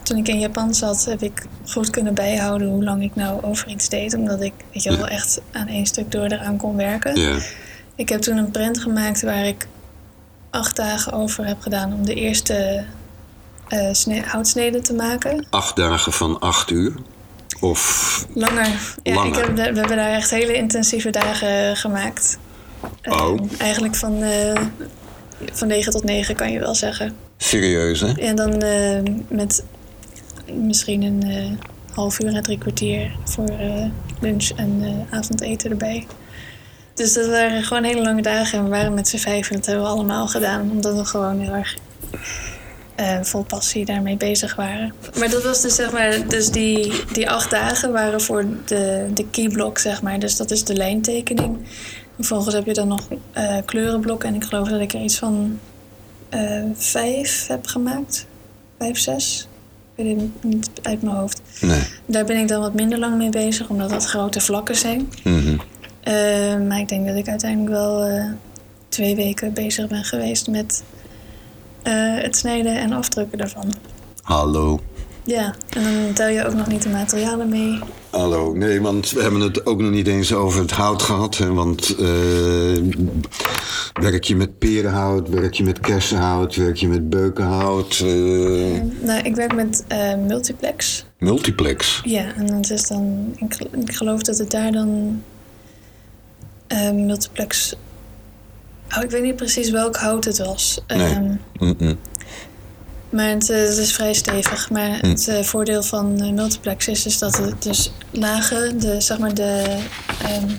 toen 0.08 0.18
ik 0.18 0.28
in 0.28 0.40
Japan 0.40 0.74
zat, 0.74 1.06
heb 1.06 1.22
ik 1.22 1.46
goed 1.68 1.90
kunnen 1.90 2.14
bijhouden 2.14 2.68
hoe 2.68 2.84
lang 2.84 3.04
ik 3.04 3.16
nou 3.16 3.44
over 3.44 3.68
iets 3.68 3.90
deed. 3.90 4.14
Omdat 4.14 4.42
ik 4.42 4.54
weet 4.74 4.84
je, 4.84 4.98
wel 4.98 5.08
echt 5.08 5.42
aan 5.52 5.68
één 5.68 5.86
stuk 5.86 6.12
door 6.12 6.26
eraan 6.26 6.58
kon 6.58 6.76
werken. 6.76 7.20
Ja. 7.20 7.38
Ik 7.96 8.10
heb 8.10 8.22
toen 8.22 8.38
een 8.38 8.52
print 8.52 8.80
gemaakt 8.80 9.22
waar 9.22 9.46
ik 9.46 9.68
acht 10.50 10.76
dagen 10.76 11.12
over 11.14 11.46
heb 11.46 11.62
gedaan 11.62 11.94
om 11.94 12.06
de 12.06 12.14
eerste 12.14 12.84
sne- 13.92 14.24
houtsnede 14.26 14.82
te 14.82 14.94
maken. 14.94 15.46
Acht 15.50 15.76
dagen 15.76 16.12
van 16.14 16.40
acht 16.40 16.70
uur. 16.72 16.94
Of. 17.60 18.26
Langer. 18.34 18.96
Ja, 19.04 19.14
Langer. 19.14 19.28
Ik 19.28 19.36
heb, 19.46 19.56
we 19.56 19.62
hebben 19.62 19.88
daar 19.98 20.12
echt 20.12 20.30
hele 20.30 20.54
intensieve 20.54 21.10
dagen 21.10 21.76
gemaakt. 21.78 22.38
Eh, 23.02 23.14
Oh. 23.22 23.40
Eigenlijk 23.58 23.96
van, 23.96 24.22
eh, 24.24 24.62
van 25.54 25.68
9 25.68 25.92
tot 25.92 26.04
9 26.04 26.36
kan 26.36 26.52
je 26.52 26.60
wel 26.60 26.76
zeggen. 26.76 27.16
Serieus, 27.38 28.00
hè? 28.02 28.12
En 28.12 28.36
dan 28.36 28.62
eh, 28.62 29.00
met 29.28 29.64
misschien 30.54 31.02
een 31.02 31.24
eh, 31.24 31.52
half 31.94 32.20
uur 32.20 32.34
en 32.34 32.44
drie 32.44 32.58
kwartier 32.58 33.16
voor 33.24 33.50
eh, 33.50 33.86
lunch 34.20 34.50
en 34.56 34.80
eh, 34.82 35.18
avondeten 35.18 35.72
erbij. 35.72 36.08
Dus 36.94 37.14
dat 37.14 37.28
waren 37.28 37.64
gewoon 37.64 37.84
hele 37.84 38.02
lange 38.02 38.22
dagen 38.22 38.58
en 38.58 38.64
we 38.64 38.70
waren 38.70 38.94
met 38.94 39.08
z'n 39.08 39.18
vijf 39.18 39.50
en 39.50 39.56
dat 39.56 39.66
hebben 39.66 39.84
we 39.84 39.90
allemaal 39.90 40.28
gedaan. 40.28 40.72
Omdat 40.72 40.96
we 40.96 41.06
gewoon 41.06 41.40
heel 41.40 41.54
erg 41.54 41.78
vol 43.22 43.44
passie 43.44 43.86
daarmee 43.86 44.18
bezig 44.18 44.56
waren. 44.56 44.94
Maar 45.20 45.30
dat 45.30 45.44
was 45.44 45.62
dus 45.62 45.76
zeg 45.76 45.92
maar, 45.92 46.28
dus 46.28 46.50
die, 46.50 46.94
die 47.14 47.30
acht 47.30 47.50
dagen 47.50 47.92
waren 47.92 48.22
voor 48.22 48.46
de, 48.66 49.10
de 49.14 49.28
keyblock 49.30 49.78
zeg 49.78 50.02
maar. 50.02 50.20
Dus 50.20 50.38
dat 50.38 50.52
is 50.52 50.64
de 50.64 50.74
lijntekening. 50.74 51.58
Vervolgens 52.16 52.56
heb 52.56 52.66
je 52.66 52.74
dan 52.74 52.88
nog 52.88 53.08
eh 53.32 53.58
kleurenblokken 53.66 54.30
en 54.30 54.36
ik 54.36 54.44
geloof 54.44 54.68
dat 54.68 54.82
ik 54.82 54.94
er 54.94 55.02
iets 55.02 55.18
van 55.18 55.60
vijf 56.74 57.48
heb 57.48 57.66
gemaakt. 57.66 58.26
Vijf, 58.78 58.98
zes. 58.98 59.48
Weet 59.98 60.22
het 60.22 60.44
niet 60.44 60.70
uit 60.82 61.02
mijn 61.02 61.16
hoofd. 61.16 61.42
Nee. 61.62 61.82
Daar 62.06 62.26
ben 62.26 62.38
ik 62.38 62.48
dan 62.48 62.62
wat 62.62 62.74
minder 62.74 63.00
lang 63.00 63.18
mee 63.18 63.30
bezig, 63.30 63.70
omdat 63.70 63.90
dat 63.90 64.06
grote 64.06 64.42
vlakken 64.42 64.76
zijn. 64.76 65.10
Mhm. 65.24 65.58
Eh, 66.00 66.14
maar 66.68 66.80
ik 66.80 66.88
denk 66.88 67.08
dat 67.08 67.16
ik 67.16 67.28
uiteindelijk 67.28 67.72
wel 67.72 68.04
eh, 68.04 68.26
twee 68.90 69.16
weken 69.16 69.54
bezig 69.54 69.88
ben 69.88 70.04
geweest 70.04 70.48
met 70.48 70.84
eh, 71.84 71.94
het 71.96 72.38
snijden 72.38 72.78
en 72.78 72.92
afdrukken 72.92 73.38
daarvan. 73.38 73.74
Hallo. 74.22 74.80
Ja, 75.24 75.56
en 75.70 75.84
dan 75.84 76.14
tel 76.14 76.28
je 76.28 76.46
ook 76.46 76.54
nog 76.54 76.68
niet 76.68 76.84
de 76.84 76.90
materialen 76.90 77.50
mee. 77.50 77.80
Hallo. 78.18 78.54
Nee, 78.54 78.82
want 78.82 79.12
we 79.12 79.22
hebben 79.22 79.42
het 79.42 79.66
ook 79.66 79.82
nog 79.82 79.92
niet 79.92 80.08
eens 80.08 80.34
over 80.34 80.62
het 80.62 80.72
hout 80.72 81.02
gehad. 81.02 81.38
Hè? 81.38 81.54
Want 81.54 81.96
eh, 82.00 82.08
werk 83.94 84.24
je 84.24 84.36
met 84.36 84.58
perenhout, 84.58 85.30
werk 85.30 85.54
je 85.54 85.64
met 85.64 85.80
kersenhout, 85.80 86.56
werk 86.56 86.76
je 86.76 86.88
met 86.88 87.10
beukenhout, 87.10 88.00
eh, 88.04 88.08
Nou, 89.02 89.22
ik 89.24 89.36
werk 89.36 89.56
met 89.56 89.86
multiplex. 90.28 91.06
multiplex. 91.20 92.02
Ja, 92.04 92.34
en 92.36 92.46
dat 92.48 92.70
is 92.70 92.88
dan. 92.88 93.34
Ik, 93.36 93.54
gel- 93.54 93.82
ik 93.86 93.96
geloof 93.96 94.22
dat 94.22 94.38
het 94.38 94.52
daar 94.52 94.72
dan. 94.72 95.22
multiplex. 96.94 97.76
Oh, 98.98 99.04
ik 99.04 99.10
weet 99.10 99.24
niet 99.24 99.36
precies 99.36 99.70
welk 99.70 99.96
hout 99.96 100.26
het 100.26 100.38
was. 100.38 100.82
Nee. 100.88 101.38
Mm-mm. 101.60 101.98
Maar 103.10 103.30
het, 103.30 103.50
eh, 103.50 103.58
het 103.58 103.78
is 103.78 103.94
vrij 103.94 104.14
stevig. 104.14 104.70
Maar 104.70 105.00
het 105.00 105.28
eh, 105.28 105.44
voordeel 105.44 105.84
van 105.84 106.22
eh, 106.22 106.32
multiplex 106.32 106.88
is, 106.88 107.06
is 107.06 107.18
dat 107.18 107.38
het 107.38 107.64
dus 107.64 107.92
lagen, 108.12 108.80
de, 108.80 109.02
zeg 109.02 109.18
maar 109.18 109.34
de 109.34 109.78
ehm, 110.24 110.50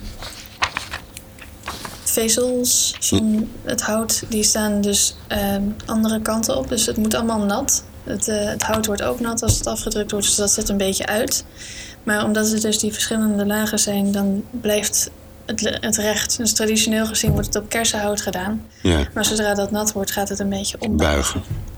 vezels 2.04 2.96
van 3.00 3.48
het 3.64 3.82
hout, 3.82 4.22
die 4.28 4.42
staan 4.42 4.80
dus 4.80 5.16
ehm, 5.26 5.62
andere 5.87 6.22
kanten 6.22 6.56
op. 6.56 6.68
Dus 6.68 6.87
het 6.87 6.96
moet 6.96 7.14
allemaal 7.14 7.44
nat. 7.44 7.84
Het, 8.04 8.26
het 8.26 8.62
hout 8.62 8.87
wordt 8.87 9.02
ook 9.02 9.20
nat 9.20 9.42
als 9.42 9.58
het 9.58 9.66
afgedrukt 9.66 10.11
wordt, 10.11 10.26
dus 10.26 10.37
dat 10.37 10.50
zet 10.50 10.68
een 10.68 10.76
beetje 10.76 11.06
uit. 11.06 11.44
Maar 12.02 12.24
omdat 12.24 12.50
het 12.50 12.62
dus 12.62 12.78
die 12.78 12.92
verschillende 12.92 13.46
lagen 13.46 13.78
zijn, 13.78 14.12
dan 14.12 14.44
blijft 14.50 15.11
het, 15.46 15.78
het 15.80 15.96
recht. 15.96 16.37
Dus 16.37 16.52
traditioneel 16.52 17.06
gezien 17.06 17.32
wordt 17.32 17.46
het 17.46 17.56
op 17.56 17.68
kersenhout 17.68 18.20
gedaan. 18.20 18.66
Ja, 18.82 19.06
Maar 19.14 19.24
zodra 19.24 19.54
dat 19.54 19.70
nat 19.70 19.92
wordt, 19.92 20.11
gaat 20.11 20.28
het 20.28 20.38
een 20.38 20.48
beetje 20.48 20.76
ombuigen. 20.80 21.40
buigen. 21.42 21.76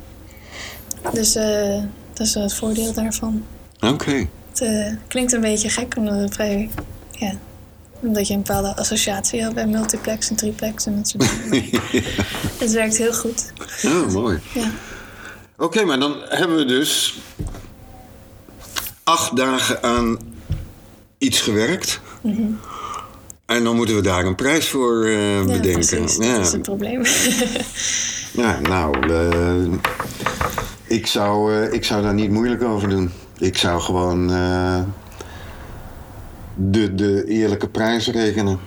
Dus 1.13 1.35
eh, 1.35 1.83
dat 2.13 2.27
is 2.27 2.35
het 2.35 2.55
voordeel 2.55 2.93
daarvan. 2.93 3.45
Oké. 3.81 4.27
Het 4.51 4.61
eh, 4.61 4.93
klinkt 5.09 5.33
een 5.33 5.41
beetje 5.41 5.69
gek, 5.69 5.97
omdat 5.97 6.15
het 6.21 6.35
vrij... 6.35 6.71
Ja, 7.11 7.33
omdat 8.01 8.27
je 8.29 8.35
een 8.35 8.43
bepaalde 8.43 8.77
associatie 8.77 9.41
hebt 9.43 9.55
bij 9.55 9.67
multiplex 9.67 10.31
en 10.31 10.37
triplex 10.37 10.87
en 10.87 10.97
dat 10.97 11.09
soort 11.09 11.31
dingen. 11.51 11.71
Het 12.59 12.71
werkt 12.73 12.97
heel 12.97 13.13
goed. 13.15 13.53
Ja, 13.83 14.05
mooi. 14.13 14.39
Ja. 14.55 14.71
Oké, 15.57 15.85
maar 15.85 15.99
dan 15.99 16.17
hebben 16.29 16.57
we 16.57 16.65
dus 16.65 17.19
acht 19.05 19.37
dagen 19.37 19.83
aan 19.83 20.19
iets 21.19 21.41
gewerkt. 21.41 22.01
En 23.47 23.65
dan 23.65 23.77
moeten 23.77 23.95
we 23.95 24.03
daar 24.03 24.25
een 24.25 24.35
prijs 24.35 24.69
voor 24.69 25.05
eh, 25.05 25.39
Ja, 25.39 25.45
bedenken. 25.45 25.73
precies. 25.73 26.17
Ja. 26.17 26.37
Dat 26.37 26.47
is 26.47 26.53
het 26.53 26.63
probleem. 26.63 27.03
Ja, 28.33 28.61
nou, 28.61 29.07
ik, 30.91 31.07
zou, 31.07 31.55
eh, 31.55 31.73
ik 31.73 31.85
zou 31.85 32.03
daar 32.03 32.15
niet 32.15 32.31
moeilijk 32.31 32.63
over 32.63 32.89
doen. 32.89 33.11
Ik 33.39 33.57
zou 33.57 33.81
gewoon 33.81 34.33
eh, 34.33 34.83
de, 36.55 36.95
de 36.95 37.25
eerlijke 37.27 37.69
prijs 37.69 38.09
rekenen. 38.09 38.59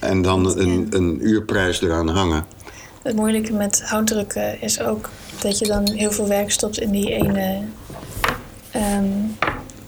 En 0.00 0.22
dan 0.22 0.58
een, 0.58 0.86
een 0.90 1.18
uurprijs 1.28 1.82
eraan 1.82 2.08
hangen. 2.08 2.44
Het 3.02 3.16
moeilijke 3.16 3.52
met 3.52 3.82
houtdrukken 3.84 4.60
is 4.60 4.80
ook 4.80 5.08
dat 5.40 5.58
je 5.58 5.66
dan 5.66 5.90
heel 5.90 6.12
veel 6.12 6.28
werk 6.28 6.50
stopt 6.50 6.78
in 6.78 6.90
die 6.90 7.14
ene. 7.14 7.60
ehm, 8.70 9.04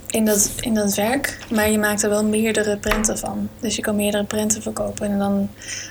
in, 0.07 0.25
dat, 0.25 0.51
in 0.61 0.75
dat 0.75 0.95
werk. 0.95 1.39
Maar 1.51 1.71
je 1.71 1.79
maakt 1.79 2.03
er 2.03 2.09
wel 2.09 2.25
meerdere 2.25 2.77
prenten 2.77 3.19
van. 3.19 3.49
Dus 3.61 3.77
je 3.77 3.83
kan 3.83 3.97
meerdere 3.97 4.25
prenten 4.25 4.63
verkopen. 4.63 5.07
En 5.07 5.19
dan, 5.19 5.49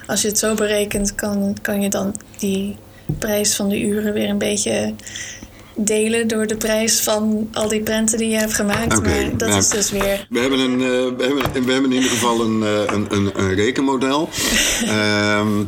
als 0.08 0.22
je 0.22 0.28
het 0.28 0.40
zo 0.40 0.54
berekent, 0.54 1.16
kan, 1.16 1.58
kan 1.62 1.82
je 1.82 1.90
dan 1.90 2.16
die 2.38 2.78
prijs 3.20 3.56
van 3.56 3.70
de 3.70 3.82
uren 3.82 4.14
weer 4.14 4.30
een 4.30 4.38
beetje 4.38 4.94
delen 5.76 6.28
door 6.28 6.48
de 6.48 6.58
prijs 6.58 7.00
van 7.00 7.50
al 7.54 7.68
die 7.68 7.82
prenten 7.82 8.18
die 8.18 8.30
je 8.30 8.38
hebt 8.38 8.54
gemaakt. 8.54 9.02
Maar 9.04 9.38
dat 9.38 9.48
nou, 9.48 9.60
is 9.60 9.70
dus 9.70 9.92
weer. 9.92 10.28
We 10.30 10.40
hebben, 10.40 10.60
een, 10.60 10.82
eh, 10.82 11.18
we 11.18 11.24
hebben, 11.24 11.66
we 11.66 11.72
hebben 11.72 11.92
in 11.92 11.98
ieder 11.98 12.10
geval 12.10 12.42
een, 12.42 12.64
eh, 12.64 12.94
een, 12.96 13.06
een, 13.10 13.32
een 13.36 13.54
rekenmodel. 13.54 14.30
Ehm, 14.86 15.64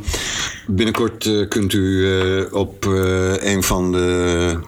binnenkort 0.67 1.25
eh, 1.25 1.47
kunt 1.47 1.73
u 1.73 2.07
op 2.51 2.85
een 3.39 3.63
van 3.63 3.91
de 3.91 4.59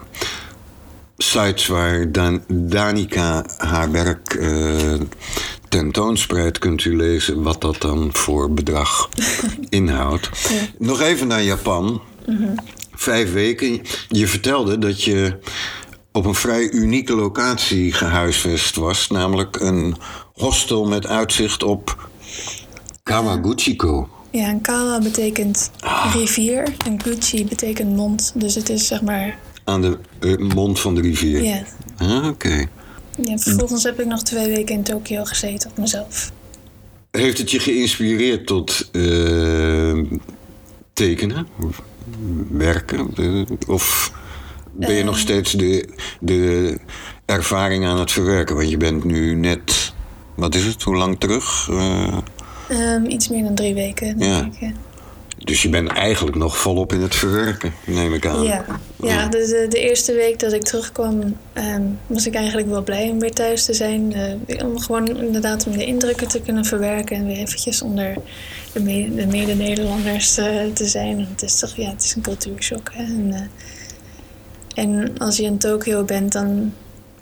sites 1.17 1.67
waar 1.67 2.12
Dan, 2.12 2.43
Danica 2.48 3.45
haar 3.58 3.91
werk 3.91 4.39
tentoonspreidt, 5.69 6.60
kunt 6.60 6.86
u 6.86 6.95
lezen 6.95 7.41
wat 7.41 7.62
dat 7.62 7.82
dan 7.82 8.10
voor 8.13 8.52
bedrag 8.52 9.10
inhoudt. 9.69 10.30
Nog 10.78 11.02
even 11.02 11.28
naar 11.28 11.43
Japan. 11.43 12.02
Vijf 12.95 13.34
weken. 13.34 13.81
Je 14.08 14.27
vertelde 14.27 14.77
dat 14.79 15.03
je 15.03 15.38
op 16.12 16.25
een 16.25 16.36
vrij 16.36 16.69
unieke 16.71 17.15
locatie 17.15 17.93
gehuisvest 17.93 18.75
was, 18.75 19.08
namelijk 19.08 19.60
een 19.60 19.95
hostel 20.34 20.86
met 20.86 21.08
uitzicht 21.08 21.63
op 21.63 22.10
Kawaguchiko. 23.03 24.10
Ja, 24.31 24.47
en 24.47 24.62
Kawa 24.62 24.99
betekent 24.99 25.71
Ah. 25.79 26.13
rivier 26.15 26.63
en 26.86 27.01
Gucci 27.01 27.45
betekent 27.45 27.95
mond. 27.95 28.31
Dus 28.36 28.55
het 28.55 28.69
is 28.69 28.88
zeg 28.88 29.01
maar. 29.01 29.38
Aan 29.63 29.81
de 29.81 29.97
eh, 30.19 30.38
mond 30.38 30.79
van 30.79 30.95
de 30.95 31.01
rivier. 31.01 31.43
Ja. 31.43 31.63
Ah, 31.97 32.27
Oké. 32.27 32.65
ja 33.21 33.38
vervolgens 33.38 33.84
heb 33.84 33.99
ik 33.99 34.05
nog 34.05 34.21
twee 34.23 34.47
weken 34.47 34.75
in 34.75 34.84
Tokio 34.84 35.23
gezeten 35.23 35.69
op 35.69 35.77
mezelf. 35.77 36.31
Heeft 37.12 37.38
het 37.38 37.51
je 37.51 37.60
geïnspireerd 37.60 38.47
tot 38.47 38.89
eh, 38.91 39.97
tekenen? 40.95 41.47
Werken? 42.49 43.10
Eh, 43.17 43.41
of 43.67 44.12
ben 44.71 44.93
je 44.93 45.03
nog 45.03 45.17
steeds 45.17 45.51
de, 45.51 45.89
de 46.19 46.77
ervaring 47.25 47.86
aan 47.86 47.99
het 47.99 48.12
verwerken? 48.12 48.55
Want 48.55 48.69
je 48.69 48.77
bent 48.77 49.03
nu 49.03 49.36
net, 49.36 49.93
wat 50.36 50.55
is 50.55 50.65
het, 50.65 50.84
hoe 50.84 50.95
lang 50.95 51.19
terug? 51.19 51.69
Eh, 51.71 52.17
Ehm, 52.69 53.05
iets 53.05 53.29
meer 53.29 53.43
dan 53.43 53.55
drie 53.55 53.73
weken. 53.73 54.17
denk 54.17 54.31
Ja. 54.34 54.45
ik, 54.45 54.60
ja. 54.60 54.71
Dus 55.45 55.62
je 55.62 55.69
bent 55.69 55.89
eigenlijk 55.89 56.38
nog 56.38 56.58
volop 56.58 56.93
in 56.93 57.01
het 57.01 57.15
verwerken, 57.15 57.73
neem 57.86 58.13
ik 58.13 58.25
aan. 58.25 58.43
Ja, 58.43 58.65
ja 59.01 59.27
de, 59.27 59.38
de, 59.38 59.65
de 59.69 59.79
eerste 59.79 60.13
week 60.13 60.39
dat 60.39 60.53
ik 60.53 60.63
terugkwam, 60.63 61.38
ehm, 61.53 61.81
was 62.08 62.25
ik 62.27 62.36
eigenlijk 62.36 62.67
wel 62.67 62.84
blij 62.84 63.10
om 63.10 63.19
weer 63.19 63.34
thuis 63.34 63.65
te 63.65 63.73
zijn. 63.73 64.13
Eh, 64.13 64.65
om 64.65 64.79
gewoon 64.79 65.08
inderdaad 65.21 65.67
om 65.67 65.77
de 65.77 65.86
indrukken 65.86 66.27
te 66.27 66.41
kunnen 66.41 66.65
verwerken 66.65 67.17
en 67.17 67.25
weer 67.25 67.38
eventjes 67.38 67.81
onder 67.81 68.15
de, 68.73 68.79
me- 68.79 69.15
de 69.15 69.25
mede-Nederlanders 69.25 70.38
eh, 70.38 70.65
te 70.73 70.86
zijn. 70.86 71.15
Want 71.15 71.29
het 71.29 71.41
is 71.41 71.60
toch, 71.60 71.75
ja, 71.75 71.89
het 71.89 72.03
is 72.03 72.15
een 72.15 72.21
cultuurshock. 72.21 72.91
Hè? 72.93 73.03
En, 73.03 73.34
eh, 73.34 74.84
en 74.84 75.17
als 75.17 75.38
je 75.38 75.43
in 75.43 75.58
Tokio 75.58 76.03
bent, 76.03 76.31
dan 76.31 76.73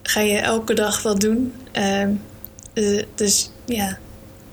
ga 0.02 0.20
je 0.20 0.38
elke 0.38 0.74
dag 0.74 1.02
wat 1.02 1.22
doen. 1.22 1.54
Ehm, 1.72 2.10
eh, 2.74 3.04
dus 3.16 3.52
ja, 3.66 3.98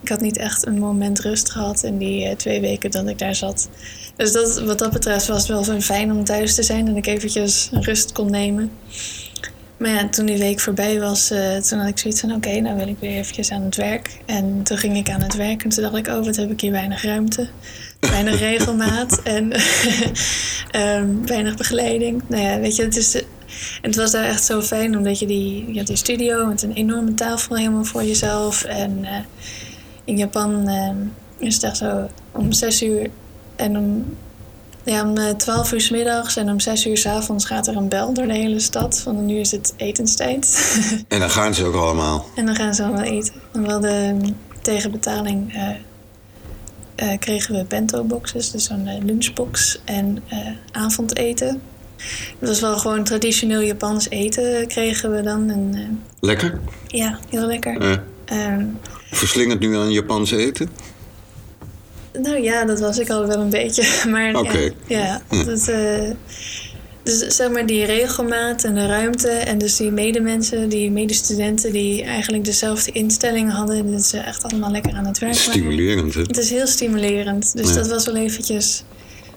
ik 0.02 0.08
had 0.08 0.20
niet 0.20 0.36
echt 0.36 0.66
een 0.66 0.78
moment 0.78 1.20
rust 1.20 1.50
gehad 1.50 1.82
in 1.82 1.98
die 1.98 2.24
eh, 2.24 2.36
twee 2.36 2.60
weken 2.60 2.90
dat 2.90 3.08
ik 3.08 3.18
daar 3.18 3.34
zat. 3.34 3.68
Dus 4.16 4.32
dat, 4.32 4.60
wat 4.60 4.78
dat 4.78 4.92
betreft 4.92 5.26
was 5.26 5.38
het 5.38 5.48
wel 5.48 5.64
zo 5.64 5.80
fijn 5.80 6.12
om 6.12 6.24
thuis 6.24 6.54
te 6.54 6.62
zijn 6.62 6.88
en 6.88 6.96
ik 6.96 7.06
eventjes 7.06 7.68
rust 7.72 8.12
kon 8.12 8.30
nemen. 8.30 8.70
Maar 9.80 9.90
ja, 9.90 10.08
toen 10.08 10.26
die 10.26 10.38
week 10.38 10.60
voorbij 10.60 11.00
was, 11.00 11.30
eh, 11.30 11.56
toen 11.56 11.78
had 11.78 11.88
ik 11.88 11.98
zoiets 11.98 12.20
van... 12.20 12.32
oké, 12.32 12.60
nou 12.60 12.76
wil 12.76 12.88
ik 12.88 12.96
weer 13.00 13.16
eventjes 13.16 13.50
aan 13.50 13.62
het 13.62 13.76
werk. 13.76 14.18
En 14.26 14.62
toen 14.62 14.78
ging 14.78 14.96
ik 14.96 15.10
aan 15.10 15.20
het 15.20 15.36
werk 15.36 15.64
en 15.64 15.70
toen 15.70 15.82
dacht 15.82 15.96
ik... 15.96 16.06
oh, 16.06 16.24
wat 16.24 16.36
heb 16.36 16.50
ik 16.50 16.60
hier 16.60 16.70
weinig 16.70 17.02
ruimte. 17.02 17.48
Weinig 18.00 18.38
regelmaat 18.50 19.22
en 19.22 19.52
ehm, 20.70 21.06
weinig 21.24 21.56
begeleiding. 21.56 22.22
Nou 22.26 22.42
ja, 22.42 22.60
weet 22.60 22.76
je, 22.76 22.82
het, 22.82 22.96
is, 22.96 23.14
en 23.14 23.24
het 23.80 23.96
was 23.96 24.10
daar 24.10 24.24
echt 24.24 24.44
zo 24.44 24.62
fijn... 24.62 24.96
omdat 24.96 25.18
je 25.18 25.26
die, 25.26 25.72
je 25.72 25.78
had 25.78 25.86
die 25.86 25.96
studio 25.96 26.46
met 26.46 26.62
een 26.62 26.72
enorme 26.72 27.14
tafel 27.14 27.56
helemaal 27.56 27.84
voor 27.84 28.04
jezelf. 28.04 28.64
En 28.64 29.04
eh, 29.04 29.18
in 30.11 30.16
Japan 30.16 30.68
ehm, 30.68 30.96
is 31.38 31.55
het 31.55 31.62
echt 31.62 31.77
zo 31.77 32.09
om 32.33 32.53
zes 32.53 32.83
uur... 32.83 33.11
en 33.57 33.77
om 33.77 34.16
ja, 34.85 35.09
om 35.09 35.16
eh, 35.16 35.35
12 35.35 35.73
uur 35.73 35.81
's 35.81 35.90
middags 35.90 36.37
en 36.37 36.51
om 36.51 36.61
6 36.61 36.87
uur 36.87 36.96
's 36.96 37.07
avonds 37.07 37.44
gaat 37.44 37.66
er 37.66 37.77
een 37.77 37.88
bel 37.88 38.12
door 38.12 38.27
de 38.27 38.33
hele 38.35 38.61
stad. 38.61 39.01
Van 39.01 39.27
nu 39.27 39.38
is 39.38 39.51
het 39.51 39.75
etenstijd. 39.77 40.46
En 41.09 41.20
dan 41.20 41.31
gaan 41.31 41.55
ze 41.55 41.64
ook 41.64 41.75
allemaal. 41.75 42.27
en 42.35 42.46
dan 42.46 42.55
gaan 42.55 42.75
ze 42.75 42.83
allemaal 42.83 43.05
eten. 43.05 43.35
En 43.53 43.62
we 43.62 43.70
hadden 43.70 44.16
mm, 44.16 44.37
tegen 44.62 44.90
betaling 44.90 45.55
eh, 45.55 45.68
eh, 46.94 47.18
kregen 47.18 47.55
we 47.55 47.64
bento 47.64 48.05
boxes, 48.05 48.51
dus 48.51 48.64
zo'n 48.64 49.05
lunchbox 49.05 49.81
en 49.85 50.23
avondeten. 50.73 51.61
Dat 52.38 52.49
was 52.49 52.61
wel 52.61 52.79
gewoon 52.79 53.05
traditioneel 53.05 53.61
Japans 53.61 54.09
eten 54.11 54.66
kregen 54.66 55.12
we 55.12 55.23
dan. 55.23 55.51
En, 55.51 56.03
Lekker? 56.20 56.61
ja, 56.87 57.18
heel 57.29 57.46
lekker. 57.46 58.01
Ehm, 58.30 58.64
verslingend 59.10 59.60
nu 59.60 59.76
aan 59.76 59.92
Japans 59.92 60.30
eten? 60.30 60.68
Nou 62.22 62.42
ja, 62.42 62.64
dat 62.64 62.80
was 62.80 62.98
ik 62.98 63.10
al 63.10 63.26
wel 63.26 63.38
een 63.40 63.50
beetje. 63.50 63.82
Maar 64.10 64.34
Oké. 64.34 64.58
ja, 64.86 65.20
ja 65.30 65.44
dat, 65.44 65.68
eh, 65.68 66.10
dus 67.02 67.18
zeg 67.36 67.50
maar 67.50 67.66
die 67.66 67.84
regelmaat 67.84 68.64
en 68.64 68.74
de 68.74 68.86
ruimte 68.86 69.28
en 69.28 69.58
dus 69.58 69.76
die 69.76 69.90
medemensen, 69.90 70.68
die 70.68 70.90
medestudenten 70.90 71.72
die 71.72 72.02
eigenlijk 72.02 72.44
dezelfde 72.44 72.92
instelling 72.92 73.52
hadden. 73.52 73.92
Dat 73.92 74.04
ze 74.04 74.18
echt 74.18 74.42
allemaal 74.42 74.70
lekker 74.70 74.92
aan 74.94 75.06
het 75.06 75.18
werk 75.18 75.34
waren. 75.34 75.52
Stimulerend, 75.52 76.14
hè? 76.14 76.20
Het 76.20 76.38
is 76.38 76.50
heel 76.50 76.66
stimulerend. 76.66 77.56
Dus 77.56 77.68
Ja. 77.68 77.74
dat 77.74 77.88
was 77.88 78.06
wel 78.06 78.16
eventjes 78.16 78.84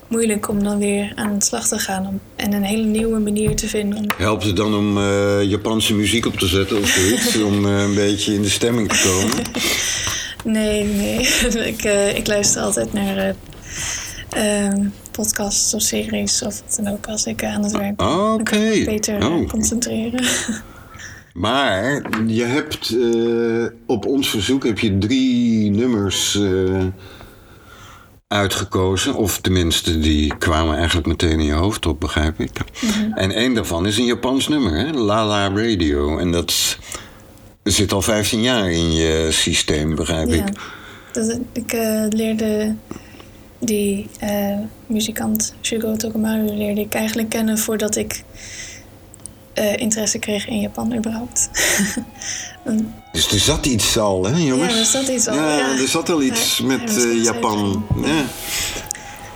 moeilijk 0.08 0.50
om 0.50 0.63
dan 0.63 0.80
weer 0.80 1.12
aan 1.16 1.39
de 1.39 1.46
slag 1.46 1.68
te 1.68 1.80
gaan. 1.80 2.08
Om, 2.08 2.20
en 2.36 2.54
een 2.54 2.63
hele 2.63 2.84
nieuwe 2.84 3.20
manier 3.20 3.56
te 3.56 3.68
vinden. 3.68 4.06
Helpt 4.18 4.44
het 4.44 4.56
dan 4.56 4.76
om 4.76 4.98
eh, 4.98 5.44
Japanse 5.44 5.94
muziek 5.96 6.26
op 6.26 6.38
te 6.38 6.48
zetten 6.48 6.78
of 6.80 6.88
zoiets? 6.88 7.38
om 7.52 7.66
eh, 7.66 7.82
een 7.84 7.96
beetje 7.96 8.34
in 8.34 8.42
de 8.42 8.50
stemming 8.50 8.89
te 8.89 9.02
komen? 9.04 9.46
nee, 10.54 10.84
nee. 10.84 11.18
ik, 11.74 11.84
eh, 11.84 12.18
ik 12.18 12.28
luister 12.28 12.62
altijd 12.62 12.94
naar 12.94 13.18
eh, 13.18 14.66
ehm, 14.66 14.86
podcasts 15.12 15.74
of 15.74 15.82
series 15.82 16.42
of 16.42 16.62
wat 16.66 16.76
dan 16.84 16.94
ook 16.94 17.08
als 17.08 17.26
ik 17.26 17.44
aan 17.44 17.63
het 17.63 17.72
werk 17.72 17.96
ben. 17.96 18.08
Ik 18.08 18.13
Oké. 18.39 18.84
beter 18.86 19.32
Oh. 19.32 19.50
concentreren. 19.50 20.24
Maar 21.34 22.02
je 22.28 22.44
hebt 22.44 22.96
op 23.86 24.06
ons 24.06 24.30
verzoek 24.30 24.66
heb 24.66 24.80
je 24.80 24.98
drie 24.98 25.70
nummers 25.72 26.39
uitgekozen. 28.34 29.15
Of 29.15 29.38
tenminste, 29.38 30.00
die 30.00 30.38
kwamen 30.38 30.78
eigenlijk 30.78 31.08
meteen 31.08 31.39
in 31.39 31.46
je 31.46 31.54
hoofd 31.54 31.86
op, 31.86 32.00
begrijp 32.00 32.39
ik. 32.39 32.52
En 33.13 33.32
één 33.32 33.54
daarvan 33.54 33.86
is 33.86 33.98
een 33.98 34.06
Japans 34.06 34.48
nummer, 34.48 34.78
hè? 34.78 34.91
Lala 34.91 35.50
Radio. 35.50 36.17
En 36.17 36.32
dat 36.32 36.78
zit 37.63 37.91
al 37.91 38.02
15 38.02 38.41
jaar 38.41 38.72
in 38.72 38.93
je 38.93 39.28
systeem, 39.32 39.96
begrijp 39.96 40.30
ja. 40.30 40.46
ik. 40.46 40.54
Dat, 41.12 41.39
ik 41.52 41.72
eh, 41.72 42.06
leerde 42.10 42.76
die 43.60 44.10
eh, 44.19 44.58
muzikant 44.88 45.54
Shugo 45.62 45.96
Tokumaru 45.96 46.46
leerde 46.46 46.82
ik 46.82 46.93
eigenlijk 46.93 47.30
kennen 47.30 47.58
voordat 47.58 47.96
ik 47.96 48.24
eh, 49.54 49.78
interesse 49.78 50.20
kreeg 50.20 50.48
in 50.48 50.60
Japan 50.60 50.96
überhaupt. 50.96 51.50
Dus 53.12 53.32
er 53.32 53.39
zat 53.39 53.66
iets 53.66 53.98
al, 53.98 54.26
hè, 54.26 54.38
jongens? 54.38 54.74
Ja, 54.74 54.80
er 54.80 54.86
zat 54.86 55.08
iets 55.08 55.28
al, 55.28 55.36
Ja, 55.36 55.58
ja. 55.58 55.78
er 55.80 55.88
zat 55.88 56.10
al 56.10 56.22
iets 56.22 56.60
met 56.62 56.98
eh, 56.98 57.24
Japan. 57.24 57.86
Ja. 57.96 58.24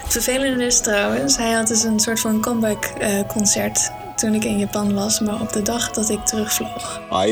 Het 0.04 0.12
vervelende 0.12 0.66
is 0.66 0.80
trouwens, 0.80 1.38
hij 1.38 1.52
had 1.52 1.68
dus 1.68 1.84
een 1.84 2.00
soort 2.00 2.20
van 2.20 2.42
comeback 2.42 2.86
eh, 2.86 3.20
concert 3.28 3.92
toen 4.16 4.34
ik 4.34 4.44
in 4.44 4.58
Japan 4.58 4.94
was, 4.94 5.20
maar 5.20 5.42
op 5.42 5.54
de 5.54 5.62
dag 5.62 5.92
dat 5.92 6.10
ik 6.10 6.26
terugvloog. 6.26 7.02
Ai, 7.10 7.32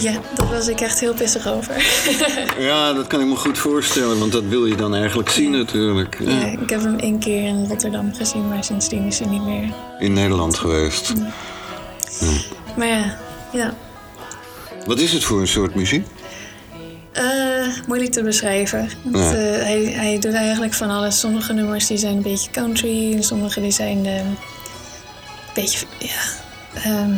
Ja, 0.00 0.12
daar 0.34 0.48
was 0.50 0.68
ik 0.68 0.80
echt 0.80 1.00
heel 1.00 1.14
pissig 1.14 1.48
over. 1.48 1.74
ja, 2.68 2.92
dat 2.92 3.06
kan 3.06 3.20
ik 3.20 3.26
me 3.26 3.36
goed 3.36 3.58
voorstellen, 3.58 4.18
want 4.18 4.32
dat 4.32 4.44
wil 4.44 4.66
je 4.66 4.76
dan 4.76 4.94
eigenlijk 4.94 5.28
zien 5.28 5.50
natuurlijk. 5.50 6.16
Ja. 6.20 6.30
Ja, 6.30 6.44
ik 6.44 6.70
heb 6.70 6.82
hem 6.82 6.98
één 6.98 7.18
keer 7.18 7.42
in 7.42 7.66
Rotterdam 7.68 8.14
gezien, 8.14 8.48
maar 8.48 8.64
sindsdien 8.64 9.06
is 9.06 9.18
hij 9.18 9.28
niet 9.28 9.44
meer. 9.44 9.72
In 9.98 10.12
Nederland 10.12 10.58
geweest. 10.58 11.12
Maar 12.76 12.86
ja, 12.86 13.18
ja. 13.52 13.74
Wat 14.86 14.98
is 14.98 15.12
het 15.12 15.24
voor 15.24 15.40
een 15.40 15.48
soort 15.48 15.74
muziek? 15.74 16.06
Eh, 17.12 17.66
moeilijk 17.86 18.12
te 18.12 18.22
beschrijven. 18.22 18.88
Want, 19.04 19.24
Ja. 19.24 19.32
eh, 19.34 19.62
hij, 19.64 19.82
hij 19.84 20.18
doet 20.18 20.32
eigenlijk 20.32 20.74
van 20.74 20.90
alles. 20.90 21.20
Sommige 21.20 21.52
nummers 21.52 21.86
die 21.86 21.96
zijn 21.96 22.16
een 22.16 22.22
beetje 22.22 22.50
country. 22.50 23.12
En 23.14 23.22
sommige 23.22 23.60
die 23.60 23.70
zijn 23.70 24.06
eh, 24.06 24.16
een 24.16 24.36
beetje... 25.54 25.86
Ja, 25.98 26.20
ehm, 26.82 27.12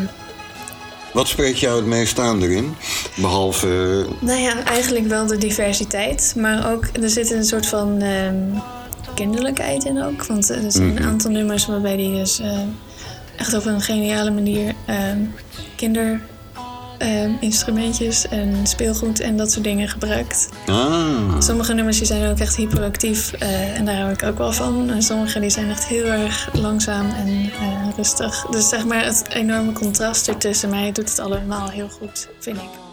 Wat 1.12 1.28
spreekt 1.28 1.58
jou 1.58 1.76
het 1.76 1.86
meest 1.86 2.18
aan 2.18 2.42
erin? 2.42 2.74
Behalve... 3.14 4.06
Nou 4.20 4.40
ja, 4.40 4.64
eigenlijk 4.64 5.06
wel 5.06 5.26
de 5.26 5.36
diversiteit. 5.38 6.34
Maar 6.36 6.72
ook, 6.72 6.84
er 7.02 7.10
zit 7.10 7.30
een 7.30 7.44
soort 7.44 7.66
van 7.66 8.00
ehm, 8.02 8.36
kinderlijkheid 9.14 9.84
in 9.84 10.02
ook. 10.02 10.26
Want 10.26 10.48
er 10.48 10.72
zijn 10.72 10.96
een 10.96 11.04
aantal 11.04 11.30
nummers 11.30 11.66
waarbij 11.66 11.96
die 11.96 12.14
dus 12.14 12.40
eh, 12.40 12.58
echt 13.36 13.54
op 13.54 13.64
een 13.64 13.80
geniale 13.80 14.30
manier 14.30 14.74
ehm, 14.84 15.18
kinderinstrumentjes 15.76 18.28
en 18.28 18.66
speelgoed 18.66 19.20
en 19.20 19.36
dat 19.36 19.52
soort 19.52 19.64
dingen 19.64 19.88
gebruikt. 19.88 20.48
Ah, 20.66 21.40
Sommige 21.40 21.74
nummers 21.74 21.98
die 21.98 22.06
zijn 22.06 22.30
ook 22.30 22.38
echt 22.38 22.56
hyperactief 22.56 23.32
eh, 23.32 23.78
en 23.78 23.84
daar 23.84 23.96
hou 23.96 24.12
ik 24.12 24.22
ook 24.22 24.38
wel 24.38 24.52
van. 24.52 24.90
En 24.90 25.02
sommige 25.02 25.40
die 25.40 25.50
zijn 25.50 25.70
echt 25.70 25.86
heel 25.86 26.04
erg 26.04 26.48
langzaam 26.52 27.10
en 27.10 27.28
eh, 27.28 27.50
rustig. 27.96 28.46
Dus 28.50 28.68
zeg 28.68 28.84
maar 28.84 29.04
het 29.04 29.24
enorme 29.28 29.72
contrast 29.72 30.28
ertussen 30.28 30.70
mij 30.70 30.92
doet 30.92 31.08
het 31.08 31.18
allemaal 31.18 31.68
heel 31.68 31.88
goed, 31.88 32.28
vind 32.38 32.56
ik. 32.56 32.85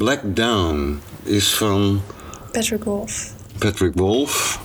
Black 0.00 0.20
Down 0.24 1.00
is 1.22 1.54
van 1.56 2.00
Patrick 2.52 2.84
Wolf. 2.84 3.32
Patrick 3.58 3.92
Wolf. 3.94 4.60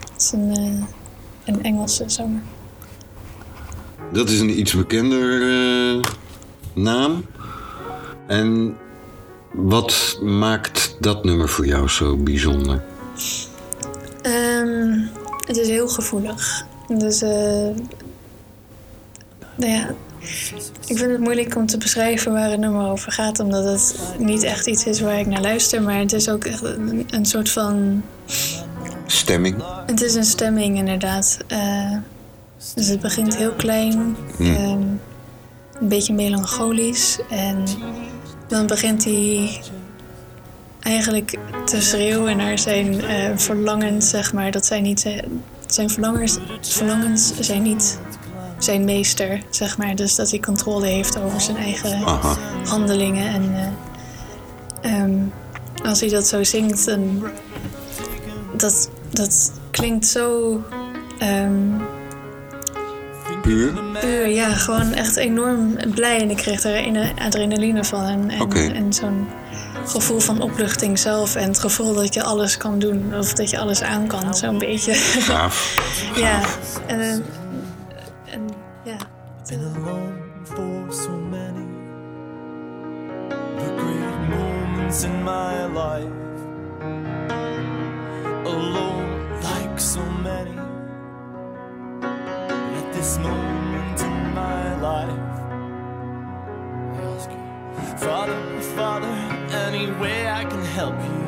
Dat 0.00 0.20
is 0.20 0.32
een, 0.32 0.50
eh, 0.50 1.54
een 1.54 1.62
Engelse 1.62 2.04
zanger. 2.06 2.42
Dat 4.12 4.28
is 4.28 4.40
een 4.40 4.58
iets 4.58 4.74
bekender 4.74 5.42
eh, 5.42 6.00
naam. 6.74 7.26
En 8.26 8.76
wat 9.52 10.18
maakt 10.22 10.96
dat 11.00 11.24
nummer 11.24 11.48
voor 11.48 11.66
jou 11.66 11.88
zo 11.88 12.16
bijzonder? 12.16 12.84
Ehm, 14.22 14.98
het 15.46 15.56
is 15.56 15.68
heel 15.68 15.88
gevoelig. 15.88 16.64
Dus, 16.88 17.22
eh, 17.22 17.76
nou 19.56 19.72
ja, 19.72 19.94
ik 20.86 20.98
vind 20.98 21.10
het 21.10 21.20
moeilijk 21.20 21.56
om 21.56 21.66
te 21.66 21.78
beschrijven 21.78 22.32
waar 22.32 22.50
het 22.50 22.60
nummer 22.60 22.90
over 22.90 23.12
gaat, 23.12 23.40
omdat 23.40 23.64
het 23.64 23.94
niet 24.18 24.42
echt 24.42 24.66
iets 24.66 24.84
is 24.84 25.00
waar 25.00 25.18
ik 25.18 25.26
naar 25.26 25.40
luister, 25.40 25.82
maar 25.82 25.98
het 25.98 26.12
is 26.12 26.28
ook 26.28 26.44
echt 26.44 26.62
een, 26.62 27.06
een 27.10 27.26
soort 27.26 27.50
van. 27.50 28.02
Stemming? 29.06 29.62
Het 29.86 30.02
is 30.02 30.14
een 30.14 30.24
stemming, 30.24 30.76
inderdaad. 30.76 31.38
Eh, 31.46 31.96
dus 32.74 32.86
het 32.86 33.00
begint 33.00 33.36
heel 33.36 33.52
klein, 33.52 34.16
ehm, 34.38 34.80
een 35.80 35.88
beetje 35.88 36.14
melancholisch, 36.14 37.18
en 37.30 37.64
dan 38.48 38.66
begint 38.66 39.04
hij 39.04 39.60
eigenlijk 40.80 41.38
te 41.64 41.80
schreeuwen 41.80 42.36
naar 42.36 42.58
zijn 42.58 43.00
eh, 43.00 43.30
verlangens, 43.36 44.08
zeg 44.08 44.32
maar. 44.32 44.50
Dat 44.50 44.66
zijn 44.66 44.82
niet 44.82 45.00
zijn, 45.00 45.42
zijn 45.66 45.90
verlangens, 45.90 46.38
verlangens 46.60 47.32
zijn 47.40 47.62
niet 47.62 47.98
zijn 48.64 48.84
meester, 48.84 49.42
zeg 49.50 49.78
maar. 49.78 49.94
Dus 49.94 50.14
dat 50.14 50.30
hij 50.30 50.40
controle 50.40 50.86
heeft 50.86 51.20
over 51.20 51.40
zijn 51.40 51.56
eigen 51.56 52.04
Aha. 52.04 52.36
handelingen. 52.64 53.26
En 53.26 53.74
eh, 54.80 54.92
ehm, 54.92 55.18
als 55.84 56.00
hij 56.00 56.08
dat 56.08 56.26
zo 56.26 56.44
zingt, 56.44 56.86
dan 56.86 57.22
dat, 58.56 58.90
dat 59.10 59.52
klinkt 59.70 60.06
zo 60.06 60.60
ehm, 61.18 61.80
Puur? 63.42 63.72
puur. 64.00 64.28
Ja, 64.28 64.54
gewoon 64.54 64.92
echt 64.92 65.16
enorm 65.16 65.76
blij. 65.94 66.20
En 66.20 66.30
ik 66.30 66.36
kreeg 66.36 66.64
er 66.64 67.12
adrenaline 67.18 67.84
van. 67.84 68.30
En, 68.30 68.50
en, 68.74 68.92
zo'n 68.92 69.26
gevoel 69.86 70.18
van 70.18 70.40
opluchting 70.40 70.98
zelf. 70.98 71.34
En 71.34 71.48
het 71.48 71.58
gevoel 71.58 71.94
dat 71.94 72.14
je 72.14 72.22
alles 72.22 72.56
kan 72.56 72.78
doen. 72.78 73.14
Of 73.18 73.32
dat 73.32 73.50
je 73.50 73.58
alles 73.58 73.82
aan 73.82 74.06
kan, 74.06 74.34
zo'n 74.34 74.58
beetje. 74.58 74.94
Gaaf. 74.94 75.74
ja. 76.14 76.40
En, 76.86 77.00
eh, 77.00 77.10
en 77.10 77.24
moments 84.92 85.04
in 85.04 85.22
my 85.22 85.66
life. 85.66 86.12
Alone 88.46 89.40
like 89.42 89.80
so 89.80 90.04
many. 90.04 90.56
But 92.00 92.72
at 92.80 92.92
this 92.92 93.18
moment 93.18 94.00
in 94.02 94.34
my 94.34 94.80
life, 94.80 95.30
I 96.92 97.02
ask 97.14 97.30
you, 97.30 97.38
Father, 97.98 98.60
Father, 98.76 99.12
any 99.66 99.90
way 100.00 100.28
I 100.28 100.44
can 100.44 100.64
help 100.76 100.94
you. 100.94 101.22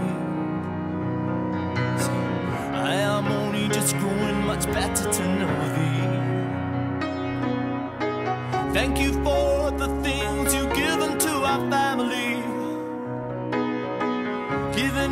I 2.75 2.95
am 2.97 3.27
only 3.29 3.69
just 3.69 3.97
growing 3.97 4.45
much 4.47 4.67
better 4.67 5.11
to 5.11 5.23
know 5.39 5.55
thee. 5.75 6.05
Thank 8.75 8.99
you 8.99 9.13
for 9.25 9.71
the 9.71 9.89
things 10.03 10.55
you've 10.55 10.75
given 10.75 11.19
to 11.19 11.31
our 11.31 11.71
family. 11.71 11.94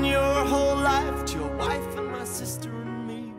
Given 0.03 0.21
your 0.21 0.47
whole 0.47 0.77
life 0.83 1.25
to 1.25 1.39
your 1.39 1.57
wife 1.57 1.97
and 1.97 2.11
my 2.11 2.25
sister 2.25 2.71
and 2.71 3.07
me. 3.07 3.33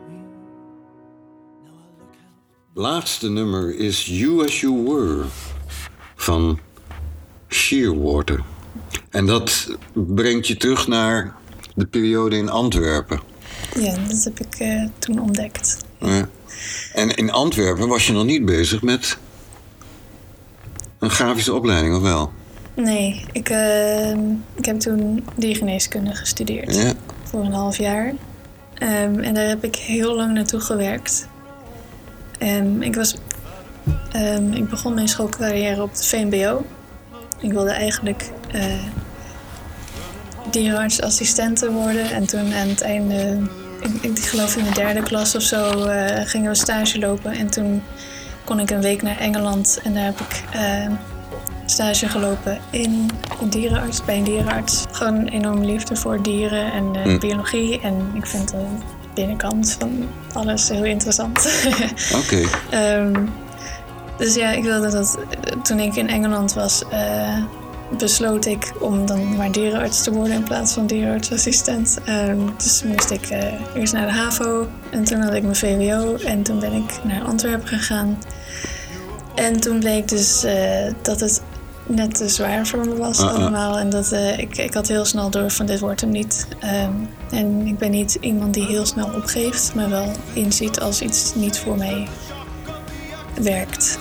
Now 1.64 1.72
I 1.72 1.90
look 1.98 2.16
out. 2.16 2.74
Laatste 2.74 3.28
nummer 3.28 3.74
is 3.74 4.06
You 4.06 4.44
As 4.44 4.60
You 4.60 4.84
Were 4.84 5.24
van 6.14 6.58
Shearwater. 7.48 8.44
En 9.10 9.26
dat 9.26 9.76
brengt 9.92 10.46
je 10.46 10.56
terug 10.56 10.86
naar 10.86 11.34
de 11.74 11.86
periode 11.86 12.36
in 12.36 12.48
Antwerpen. 12.48 13.20
ja, 13.74 13.96
dat 14.08 14.24
heb 14.24 14.40
ik 14.40 14.54
eh, 14.54 14.88
toen 14.98 15.20
ontdekt. 15.20 15.84
Ja. 15.98 16.28
En 16.92 17.16
in 17.16 17.30
Antwerpen 17.30 17.88
was 17.88 18.06
je 18.06 18.12
nog 18.12 18.24
niet 18.24 18.44
bezig 18.44 18.82
met 18.82 19.18
een 20.98 21.10
grafische 21.10 21.52
opleiding, 21.52 21.96
of 21.96 22.02
wel? 22.02 22.32
Nee, 22.74 23.24
ik, 23.32 23.48
eh, 23.48 24.10
ik 24.54 24.64
heb 24.64 24.78
toen 24.78 25.26
diergeneeskunde 25.36 26.14
gestudeerd. 26.14 26.74
Ja. 26.74 26.92
voor 27.22 27.44
een 27.44 27.52
half 27.52 27.76
jaar. 27.76 28.12
Ehm, 28.74 29.18
en 29.18 29.34
daar 29.34 29.46
heb 29.46 29.64
ik 29.64 29.76
heel 29.76 30.16
lang 30.16 30.32
naartoe 30.32 30.60
gewerkt. 30.60 31.28
Ehm, 32.38 32.82
ik, 32.82 32.94
was, 32.94 33.16
ehm, 34.12 34.52
ik 34.52 34.68
begon 34.68 34.94
mijn 34.94 35.08
schoolcarrière 35.08 35.82
op 35.82 35.90
het 35.90 36.06
VMBO. 36.06 36.64
Ik 37.40 37.52
wilde 37.52 37.70
eigenlijk 37.70 38.30
eh 38.52 38.62
dierenartsassistente 40.50 41.72
worden. 41.72 42.10
En 42.10 42.26
toen 42.26 42.54
aan 42.54 42.68
het 42.68 42.80
einde, 42.80 43.38
ik, 43.80 44.02
ik 44.02 44.18
geloof 44.18 44.56
in 44.56 44.64
de 44.64 44.70
derde 44.70 45.02
klas 45.02 45.34
of 45.34 45.42
zo, 45.42 45.84
eh, 45.84 46.26
gingen 46.26 46.50
we 46.50 46.56
stage 46.56 46.98
lopen. 46.98 47.32
En 47.32 47.50
toen 47.50 47.82
kon 48.44 48.60
ik 48.60 48.70
een 48.70 48.82
week 48.82 49.02
naar 49.02 49.18
Engeland 49.18 49.80
en 49.84 49.94
daar 49.94 50.04
heb 50.04 50.20
ik 50.20 50.42
stage 51.66 52.08
gelopen 52.08 52.58
in 52.70 53.10
een 53.40 53.50
dierenarts, 53.50 54.04
bij 54.04 54.16
een 54.16 54.24
dierenarts. 54.24 54.84
Gewoon 54.90 55.14
een 55.14 55.28
enorme 55.28 55.64
liefde 55.64 55.96
voor 55.96 56.22
dieren 56.22 56.72
en 56.72 56.94
eh, 56.94 57.18
biologie. 57.18 57.80
En 57.80 58.10
ik 58.14 58.26
vind 58.26 58.50
de 58.50 58.64
binnenkant 59.14 59.76
van 59.78 60.08
alles 60.32 60.68
heel 60.68 60.84
interessant. 60.84 61.38
Oké. 62.22 62.42
Ehm, 62.70 63.26
dus 64.16 64.34
ja, 64.34 64.50
ik 64.50 64.62
wilde 64.62 64.90
dat. 64.90 65.18
Toen 65.62 65.78
ik 65.78 65.96
in 65.96 66.08
Engeland 66.08 66.52
was, 66.54 66.82
eh, 66.90 67.42
besloot 67.98 68.46
ik 68.46 68.72
om 68.80 69.06
dan 69.06 69.36
maar 69.36 69.52
dierenarts 69.52 70.02
te 70.02 70.12
worden 70.12 70.34
in 70.34 70.42
plaats 70.42 70.72
van 70.72 70.86
dierenartsassistent. 70.86 71.98
Ehm, 72.04 72.38
dus 72.56 72.82
moest 72.82 73.10
ik 73.10 73.26
eh, 73.26 73.52
eerst 73.74 73.92
naar 73.92 74.06
de 74.06 74.12
HAVO 74.12 74.68
en 74.90 75.04
toen 75.04 75.20
had 75.20 75.34
ik 75.34 75.42
mijn 75.42 75.56
VWO 75.56 76.16
en 76.16 76.42
toen 76.42 76.60
ben 76.60 76.72
ik 76.72 76.92
naar 77.02 77.22
Antwerpen 77.22 77.68
gegaan. 77.68 78.18
En 79.34 79.60
toen 79.60 79.78
bleek 79.78 80.08
dus 80.08 80.46
dat 81.02 81.20
het 81.20 81.42
net 81.86 82.14
te 82.14 82.28
zwaar 82.28 82.66
voor 82.66 82.86
me 82.86 82.96
was 82.96 83.20
Ah, 83.20 83.28
ah. 83.28 83.34
allemaal. 83.34 83.78
En 83.78 83.90
dat 83.90 84.12
eh, 84.12 84.38
ik, 84.38 84.56
ik 84.56 84.74
had 84.74 84.88
heel 84.88 85.04
snel 85.04 85.30
door 85.30 85.50
van 85.50 85.66
dit 85.66 85.80
wordt 85.80 86.00
hem 86.00 86.10
niet. 86.10 86.46
Ehm, 86.58 86.92
en 87.30 87.66
ik 87.66 87.78
ben 87.78 87.90
niet 87.90 88.16
iemand 88.20 88.54
die 88.54 88.66
heel 88.66 88.86
snel 88.86 89.10
opgeeft, 89.14 89.74
maar 89.74 89.90
wel 89.90 90.12
inziet 90.32 90.80
als 90.80 91.00
iets 91.00 91.34
niet 91.34 91.58
voor 91.58 91.76
mij 91.76 92.08
werkt. 93.42 93.98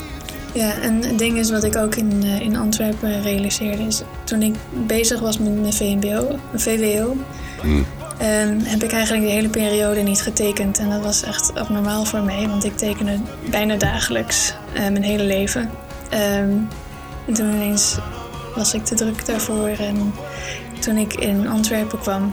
Ja, 0.54 0.74
en 0.82 1.04
het 1.04 1.18
ding 1.18 1.38
is 1.38 1.52
wat 1.52 1.64
ik 1.64 1.76
ook 1.76 1.96
in, 1.96 2.24
eh, 2.24 2.40
in 2.40 2.56
Antwerpen 2.56 3.22
realiseerde 3.22 3.84
is... 3.84 4.02
toen 4.24 4.42
ik 4.42 4.56
bezig 4.88 5.20
was 5.20 5.38
met 5.38 5.62
mijn 5.62 5.74
VMBO, 5.74 6.40
VWO... 6.56 7.16
ehm, 8.18 8.60
heb 8.64 8.84
ik 8.84 8.92
eigenlijk 8.92 9.26
de 9.26 9.32
hele 9.32 9.50
periode 9.50 10.02
niet 10.02 10.22
getekend. 10.22 10.80
En 10.80 10.90
dat 10.90 11.02
was 11.02 11.24
echt 11.24 11.56
abnormaal 11.56 12.06
voor 12.06 12.22
mij, 12.22 12.48
want 12.48 12.64
ik 12.64 12.78
tekende 12.78 13.18
bijna 13.50 13.76
dagelijks 13.76 14.54
eh, 14.74 14.82
mijn 14.82 15.04
hele 15.04 15.24
leven. 15.24 15.70
Ehm, 16.10 16.52
en 17.28 17.34
toen 17.34 17.54
ineens 17.54 17.98
was 18.56 18.74
ik 18.74 18.86
te 18.86 18.96
druk 18.96 19.26
daarvoor. 19.26 19.68
En 19.68 20.14
toen 20.80 20.98
ik 20.98 21.14
in 21.14 21.48
Antwerpen 21.48 22.00
kwam, 22.00 22.30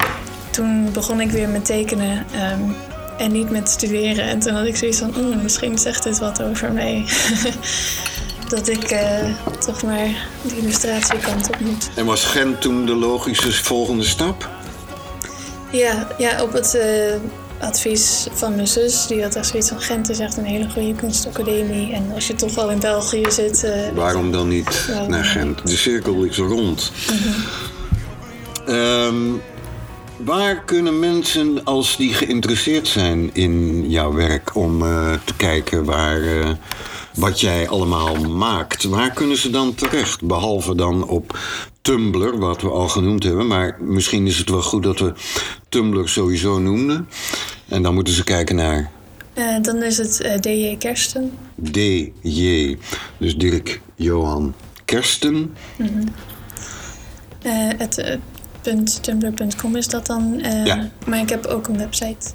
toen 0.50 0.92
begon 0.92 1.20
ik 1.20 1.30
weer 1.30 1.48
met 1.48 1.64
tekenen... 1.64 2.26
ehm, 2.32 2.60
en 3.18 3.32
niet 3.32 3.50
met 3.50 3.68
studeren. 3.68 4.24
En 4.24 4.38
toen 4.38 4.54
had 4.54 4.66
ik 4.66 4.76
zoiets 4.76 4.98
van, 4.98 5.14
"Oeh, 5.16 5.42
misschien 5.42 5.78
zegt 5.78 6.02
dit 6.02 6.18
wat 6.18 6.42
over 6.42 6.72
mij. 6.72 7.04
dat 8.50 8.68
ik 8.68 8.82
eh, 8.82 9.24
toch 9.58 9.82
maar 9.82 10.28
de 10.42 10.56
illustratiekant 10.56 11.48
op 11.48 11.60
moet. 11.60 11.90
En 11.94 12.04
was 12.04 12.24
Gent 12.24 12.60
toen 12.60 12.86
de 12.86 12.94
logische 12.94 13.52
volgende 13.52 14.04
stap? 14.04 14.48
Ja, 15.70 16.08
ja 16.18 16.42
op 16.42 16.52
het 16.52 16.74
eh, 16.74 17.14
advies 17.60 18.26
van 18.32 18.54
mijn 18.54 18.68
zus. 18.68 19.06
Die 19.06 19.22
had 19.22 19.34
echt 19.34 19.46
zoiets 19.48 19.68
van 19.68 19.80
Gent 19.80 20.08
is 20.10 20.18
echt 20.18 20.36
een 20.36 20.44
hele 20.44 20.70
goede 20.70 20.94
kunstacademie. 20.94 21.92
En 21.92 22.10
als 22.14 22.26
je 22.26 22.34
toch 22.34 22.56
al 22.58 22.70
in 22.70 22.80
België 22.80 23.24
zit... 23.30 23.64
eh, 23.64 23.72
Waarom 23.94 24.32
dan 24.32 24.48
niet 24.48 24.86
Waarom 24.86 25.10
naar 25.10 25.24
Gent? 25.24 25.66
De 25.66 25.76
cirkel 25.76 26.22
is 26.24 26.36
rond. 26.36 26.92
Ehm, 28.66 29.14
waar 30.16 30.64
kunnen 30.64 30.98
mensen, 30.98 31.64
als 31.64 31.96
die 31.96 32.14
geïnteresseerd 32.14 32.88
zijn 32.88 33.30
in 33.32 33.84
jouw 33.90 34.12
werk, 34.12 34.56
om 34.56 34.82
eh, 34.82 35.12
te 35.24 35.34
kijken 35.36 35.84
waar, 35.84 36.22
eh, 36.22 36.48
wat 37.14 37.40
jij 37.40 37.68
allemaal 37.68 38.14
maakt, 38.14 38.84
waar 38.84 39.10
kunnen 39.12 39.36
ze 39.36 39.50
dan 39.50 39.74
terecht? 39.74 40.22
Behalve 40.22 40.74
dan 40.74 41.06
op 41.08 41.38
Tumblr, 41.82 42.38
wat 42.38 42.62
we 42.62 42.68
al 42.68 42.88
genoemd 42.88 43.22
hebben. 43.22 43.46
Maar 43.46 43.76
misschien 43.80 44.26
is 44.26 44.38
het 44.38 44.50
wel 44.50 44.62
goed 44.62 44.82
dat 44.82 44.98
we 44.98 45.12
Tumblr 45.68 46.08
sowieso 46.08 46.58
noemden. 46.58 47.08
En 47.68 47.82
dan 47.82 47.94
moeten 47.94 48.14
ze 48.14 48.24
kijken 48.24 48.56
naar 48.56 48.90
eh, 49.34 49.56
dan 49.62 49.82
is 49.82 49.98
het 49.98 50.20
eh, 50.20 50.40
DJ 50.40 50.76
Kersten. 50.76 51.32
DJ, 51.54 52.76
dus 53.18 53.36
Dirk 53.36 53.80
Johan 53.94 54.54
Kersten. 54.84 55.54
Eh, 57.42 57.68
het 57.78 57.98
eh, 57.98 58.16
punt 58.62 59.02
tumblr.com 59.02 59.76
is 59.76 59.88
dat 59.88 60.06
dan. 60.06 60.40
Ja. 60.64 60.90
Maar 61.06 61.18
ik 61.18 61.28
heb 61.28 61.46
ook 61.46 61.68
een 61.68 61.78
website. 61.78 62.30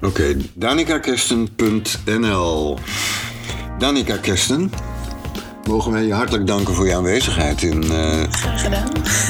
Oké, 0.00 0.36
danikakersten.nl. 0.54 2.78
Danika 3.78 4.16
Kersten, 4.16 4.70
mogen 5.64 5.92
wij 5.92 6.06
je 6.06 6.12
hartelijk 6.12 6.46
danken 6.46 6.74
voor 6.74 6.86
je 6.86 6.94
aanwezigheid 6.94 7.62
in 7.62 7.82
eh, 7.82 8.22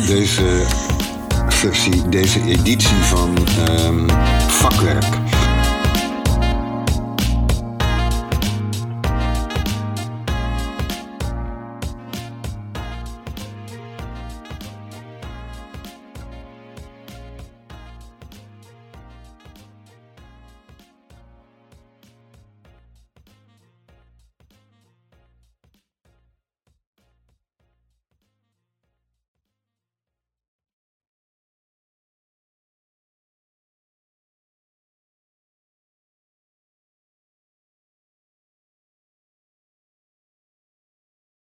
deze 0.07 0.43
versie, 1.63 2.09
deze 2.09 2.41
editie 2.45 2.97
van 2.97 3.37
ehm, 3.67 4.09
Vakwerk. 4.49 5.20